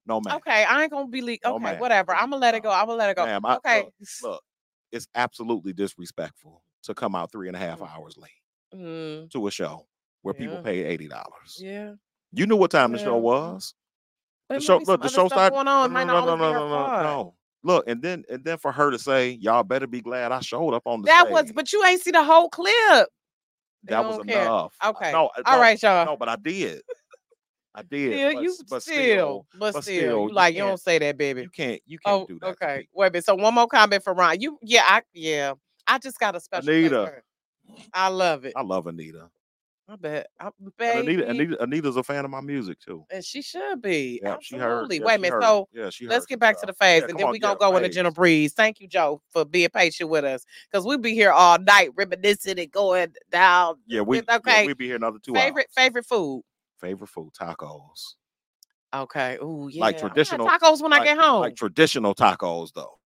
[0.05, 0.36] No, no, man.
[0.38, 1.45] Okay, I ain't gonna be leaked.
[1.45, 2.15] Okay, no, whatever.
[2.15, 2.71] I'm gonna let it go.
[2.71, 3.26] I'm gonna let it go.
[3.26, 3.84] Ma'am, I, okay.
[3.84, 4.43] Look, look,
[4.91, 7.89] it's absolutely disrespectful to come out three and a half mm.
[7.89, 8.32] hours late
[8.74, 9.30] mm.
[9.32, 9.86] to a show
[10.21, 10.39] where yeah.
[10.39, 11.57] people pay eighty dollars.
[11.59, 11.93] Yeah.
[12.32, 12.97] You knew what time yeah.
[12.97, 13.76] the show was.
[14.49, 15.55] But the show, look, the show started.
[15.55, 17.36] No, no, no, no, no, no, no, no.
[17.64, 20.74] Look, and then and then for her to say, "Y'all better be glad I showed
[20.74, 23.07] up on the That stage." was, but you ain't see the whole clip.
[23.84, 24.43] They that was care.
[24.43, 24.76] enough.
[24.86, 25.11] Okay.
[25.11, 26.05] No, All no, right, y'all.
[26.05, 26.82] No, but I did.
[27.76, 28.14] I did.
[28.14, 31.18] Still, but, you but still, but, but still, still, you like you don't say that,
[31.18, 31.41] baby.
[31.41, 31.82] you can't.
[31.86, 32.49] You can't Oh, do that.
[32.49, 32.88] okay.
[32.93, 33.26] Wait a minute.
[33.26, 34.39] So one more comment for Ron.
[34.39, 35.53] You, yeah, I, yeah,
[35.88, 36.70] I just got a special.
[36.70, 37.14] Anita.
[37.93, 38.53] I love it.
[38.55, 39.30] I love Anita.
[39.89, 40.27] I bet.
[40.39, 43.05] I, baby, Anita, Anita, Anita's a fan of my music too.
[43.11, 44.21] and she should be.
[44.23, 44.91] Yeah, she heard.
[44.91, 45.34] Yeah, Wait a minute.
[45.34, 47.59] heard- So yeah, she let's get back to the phase, Yeah, and then we're gonna
[47.59, 47.95] go into phase.
[47.95, 48.53] Gentle Breeze.
[48.53, 50.45] Thank you, Joe, for being patient with us.
[50.71, 53.75] Because we'll be here all night reminiscing and going down.
[53.86, 54.65] Yeah, we okay.
[54.65, 55.73] we'll be here another two favorite hours.
[55.75, 56.43] favorite favorite food.
[56.79, 58.15] favorite food tacos.
[58.93, 59.38] Okay.
[59.41, 59.81] Oh yeah.
[59.81, 61.41] Like I'm gonna have traditional- tacos when I get home.
[61.41, 62.99] Like traditional tacos though.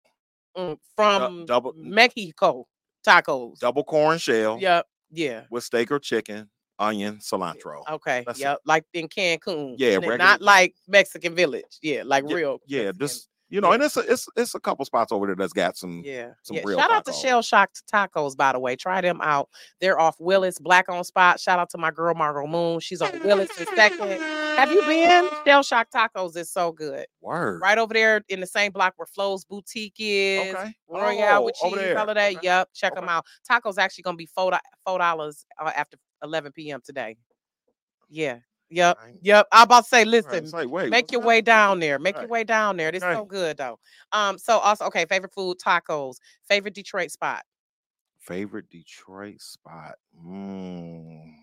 [0.57, 2.67] Mm, from double- Mexico
[3.07, 3.59] tacos.
[3.59, 4.88] Double corn shell Yep.
[5.11, 5.43] Yeah.
[5.49, 6.49] with steak or chicken,
[6.80, 7.82] onion, cilantro.
[7.89, 8.23] Okay.
[8.26, 8.57] That's it.
[8.65, 9.76] Like in Cancun.
[9.78, 11.80] Yeah, regular- Not like Mexican Village.
[11.82, 12.03] Yeah.
[12.05, 12.59] Like Yeah, real.
[12.67, 12.99] Yeah, Mexican.
[13.07, 13.76] just you know, yeah.
[13.76, 16.01] and it's a, it's it's a couple spots over there that's got some.
[16.03, 16.32] Yeah.
[16.41, 16.63] some yeah.
[16.65, 17.13] real Shout out to.
[17.13, 18.76] Shell Shock Tacos, by the way.
[18.76, 19.49] Try them out.
[19.80, 21.39] They're off Willis, black on spot.
[21.39, 22.80] Shout out to my girl Margot Moon.
[22.80, 24.19] She's on Willis second.
[24.57, 25.30] Have you been?
[25.45, 27.05] Shell Shock Tacos is so good.
[27.21, 27.61] Word.
[27.61, 30.55] Right over there in the same block where Flo's Boutique is.
[30.55, 30.73] Okay.
[30.89, 32.32] Royale with Oh, over cheese, all of that.
[32.32, 32.39] Okay.
[32.41, 33.26] Yep, check them out.
[33.49, 36.82] Tacos actually gonna be four four dollars uh, after eleven p.m.
[36.84, 37.18] today.
[38.09, 38.39] Yeah,
[38.70, 39.16] yep, Right.
[39.22, 39.47] yep.
[39.51, 41.97] I'm about to say, listen, it's like, make your way down there.
[41.99, 42.89] Make your way down there.
[42.89, 43.80] It's is so good though.
[44.11, 46.18] Um, so also okay, favorite food tacos.
[46.47, 47.43] Favorite Detroit spot.
[48.20, 49.95] Favorite Detroit spot.
[50.26, 51.34] Mm.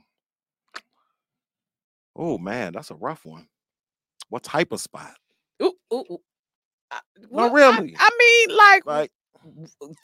[2.16, 3.48] Oh man, that's a rough one.
[4.28, 5.14] What type of spot?
[5.62, 6.18] Ooh, ooh, ooh.
[6.90, 7.96] Uh, No, well, I- really.
[7.98, 9.12] I, mean, like, Like,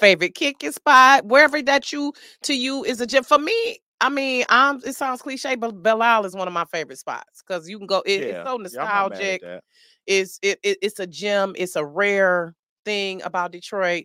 [0.01, 2.13] favorite kicking spot, wherever that you
[2.43, 3.25] to you is a gym.
[3.25, 4.81] For me, I mean, I'm.
[4.85, 7.87] It sounds cliche, but Belle Isle is one of my favorite spots because you can
[7.87, 8.03] go.
[8.07, 9.41] It, yeah, It's so yeah, I'm mad at nostalgic.
[9.41, 9.65] that.
[10.07, 11.55] it's it, it it's a gym.
[11.59, 14.05] It's a rare thing about Detroit.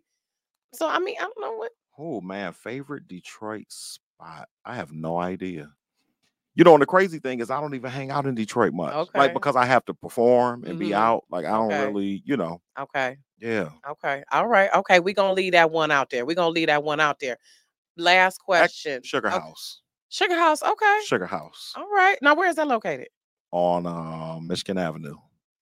[0.74, 1.72] So I mean, I don't know what.
[1.98, 4.50] Oh man, favorite Detroit spot.
[4.66, 5.72] I have no idea.
[6.56, 8.94] You know, and the crazy thing is I don't even hang out in Detroit much.
[8.94, 9.20] Okay.
[9.20, 10.96] Like because I have to perform and be Mhm.
[10.96, 11.24] out.
[11.30, 11.88] Like I don't Okay.
[11.88, 12.62] really, you know.
[12.80, 13.70] Okay, Yeah.
[13.88, 15.00] okay, all right, okay.
[15.00, 16.26] We're gonna leave that one out there.
[16.26, 17.38] We're gonna leave that one out there.
[17.98, 19.04] Last question.
[19.04, 19.38] Sugar Okay.
[19.40, 19.83] House.
[20.14, 20.62] Sugar House.
[20.62, 21.00] Okay.
[21.06, 22.18] Sugar House All right.
[22.22, 23.08] Now where is that located?
[23.52, 25.16] on uh, Michigan Avenue.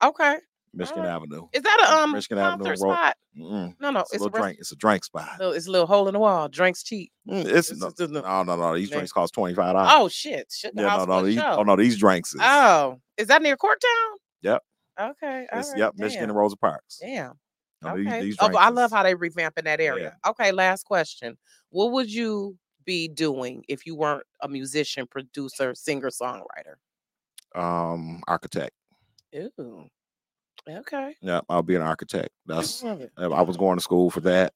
[0.03, 0.37] Okay.
[0.73, 1.09] Michigan right.
[1.11, 1.47] Avenue.
[1.53, 3.17] Is that a um Michigan Avenue spot?
[3.37, 3.75] Mm-mm.
[3.79, 3.99] No, no.
[4.01, 4.57] It's, It's, a a drink.
[4.59, 5.39] It's a drink spot.
[5.39, 6.47] little- it's a little hole in the wall.
[6.49, 7.11] Drinks cheap.
[7.29, 8.75] Mm, It's It's no, just a- no, no, no.
[8.75, 8.99] These Man.
[8.99, 9.91] drinks cost twenty five dollars.
[9.93, 10.53] Oh shit.
[10.63, 11.23] Yeah, no, no.
[11.25, 11.55] These, show.
[11.59, 12.41] oh no, these drinks is.
[12.43, 14.17] Oh, is that near Corktown?
[14.41, 14.61] Yep.
[14.99, 15.47] Okay.
[15.51, 16.99] all it's, right, yep, Michigan and Rosa Parks.
[17.01, 17.33] Damn.
[17.81, 18.21] No, Okay.
[18.23, 20.17] these oh, but I love how they revamping that area.
[20.25, 21.37] Okay, last question.
[21.69, 26.75] What would you be doing if you weren't a musician, producer, singer, songwriter?
[27.55, 28.71] um architect.
[29.35, 29.85] Ooh.
[30.69, 31.15] Okay.
[31.21, 32.29] Yeah, I'll be an architect.
[32.45, 34.53] That's uh, I was going to school for that.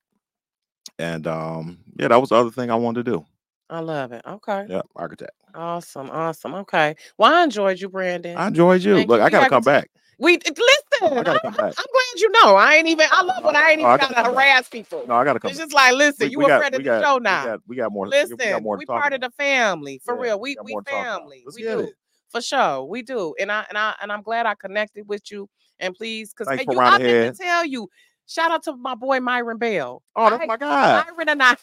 [0.99, 3.25] And um yeah, that was the other thing I wanted to do.
[3.69, 4.21] I love it.
[4.25, 4.65] Okay.
[4.69, 5.31] Yeah, architect.
[5.55, 6.09] Awesome.
[6.11, 6.53] Awesome.
[6.55, 6.95] Okay.
[7.17, 8.37] Well, I enjoyed you, Brandon.
[8.37, 8.95] I enjoyed you.
[8.95, 9.25] Thank Look, you.
[9.25, 9.89] I gotta come back.
[10.17, 10.55] We listen.
[11.01, 11.73] Oh, I gotta I'm, come back.
[11.77, 12.55] I'm glad you know.
[12.55, 13.07] I ain't even.
[13.11, 15.03] I love when oh, I ain't Oh, I even gotta gotta harass people.
[15.07, 15.65] No, I gotta come It's back.
[15.67, 17.45] just like, listen, We- you we a got- friend of the got- show we now.
[17.45, 18.05] got- We got more.
[18.05, 20.39] we Listen, got more we part of the family for Yeah, real.
[20.39, 21.19] we We we more to talk about.
[21.21, 21.45] family.
[21.55, 21.93] We do it.
[22.29, 22.83] for sure.
[22.85, 25.49] We do, and I and I and I'm glad I connected with you.
[25.79, 27.35] And please, because for you, I rounding meant ahead.
[27.35, 27.89] to tell you,
[28.27, 30.01] shout out to my boy Myron Bell.
[30.15, 31.03] Oh, that's I- my guy.
[31.03, 31.55] Myron and I,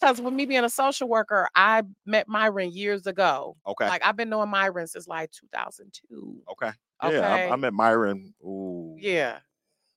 [0.00, 3.56] because with me being a social worker, I met Myron years ago.
[3.66, 3.86] Okay.
[3.88, 6.42] Like I've been knowing Myron since like 2002.
[6.52, 6.70] okay.
[7.02, 7.18] Yeah, Okay.
[7.48, 8.34] I, I met Myron.
[8.42, 8.96] Ooh.
[8.98, 9.38] Yeah.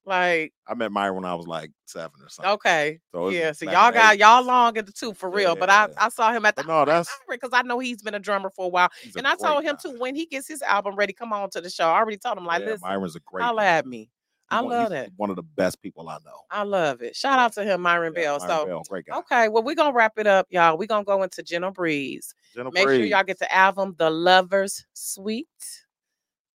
[0.06, 2.51] Like, I met Myron when I was like seven or something.
[2.56, 2.99] okay.
[3.14, 3.54] So yeah.
[3.54, 4.20] So y'all got 80s.
[4.20, 5.56] y'all long in the tooth for real.
[5.56, 5.93] But I, Yeah.
[5.97, 8.49] I saw him at the But no, that's because I know he's been a drummer
[8.54, 8.89] for a while.
[9.06, 9.91] a And I told him guy.
[9.91, 11.86] too, when he gets his album ready, come on to the show.
[11.88, 13.43] I already told him, like, yeah, listen, Myron's a great.
[13.43, 14.10] holla at me.
[14.54, 15.10] I one- love that.
[15.18, 16.41] One of the best people I know.
[16.51, 17.16] I love it.
[17.16, 18.39] Shout out to him, Myron Yeah, Bell.
[18.39, 19.18] Myron so Bell, great guy.
[19.18, 20.78] okay, well, we're gonna wrap it up, y'all.
[20.78, 22.34] We're gonna go into Gentle Breeze.
[22.54, 25.47] Jenna Make sure y'all get the album The Lovers Suite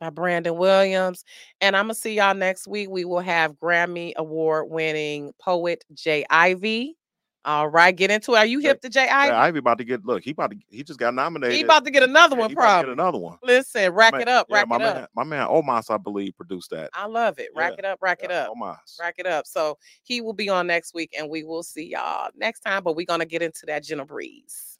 [0.01, 1.25] by Brandon Williams.
[1.61, 2.89] And I'm gonna see y'all next week.
[2.89, 6.25] We will have Grammy Award winning poet J.
[6.31, 6.97] Ivy.
[7.45, 8.39] All right, get into it.
[8.39, 9.09] Are you hip to J.
[9.09, 9.29] Ivy?
[9.33, 10.23] Yeah, Ivy about to get look.
[10.25, 10.57] He about to.
[10.71, 11.57] He just got nominated.
[11.57, 12.87] he about to get another Yeah, one, to probably.
[12.89, 13.39] get another one.
[13.43, 15.11] Listen, rack My- it up, yeah, rack my it man, up.
[15.15, 16.91] My man Omas, I believe, produced that.
[16.93, 17.49] I love it.
[17.55, 18.51] Rack Yeah, it up, rack it up.
[18.51, 18.99] Omas.
[19.01, 19.47] rack it up.
[19.47, 22.83] So he will be on next week, and we will see y'all next time.
[22.83, 24.79] But we're gonna get into that gentle breeze.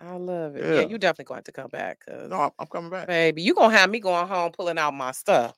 [0.00, 0.64] I love it.
[0.64, 0.86] Yeah, Yeah.
[0.88, 3.08] you definitely going to have to come back, cause No, I'm, I'm coming back.
[3.08, 5.56] baby, you gonna have me going home pulling out my stuff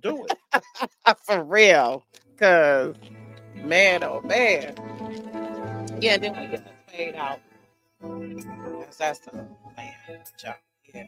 [0.00, 0.62] Do it.
[1.26, 2.02] for real.
[2.38, 2.94] Cause
[3.56, 4.74] man, oh man,
[6.00, 6.16] yeah.
[6.18, 7.40] Then we get paid out.
[8.02, 9.32] That's that's the
[9.76, 9.94] man.
[10.94, 11.06] Yeah.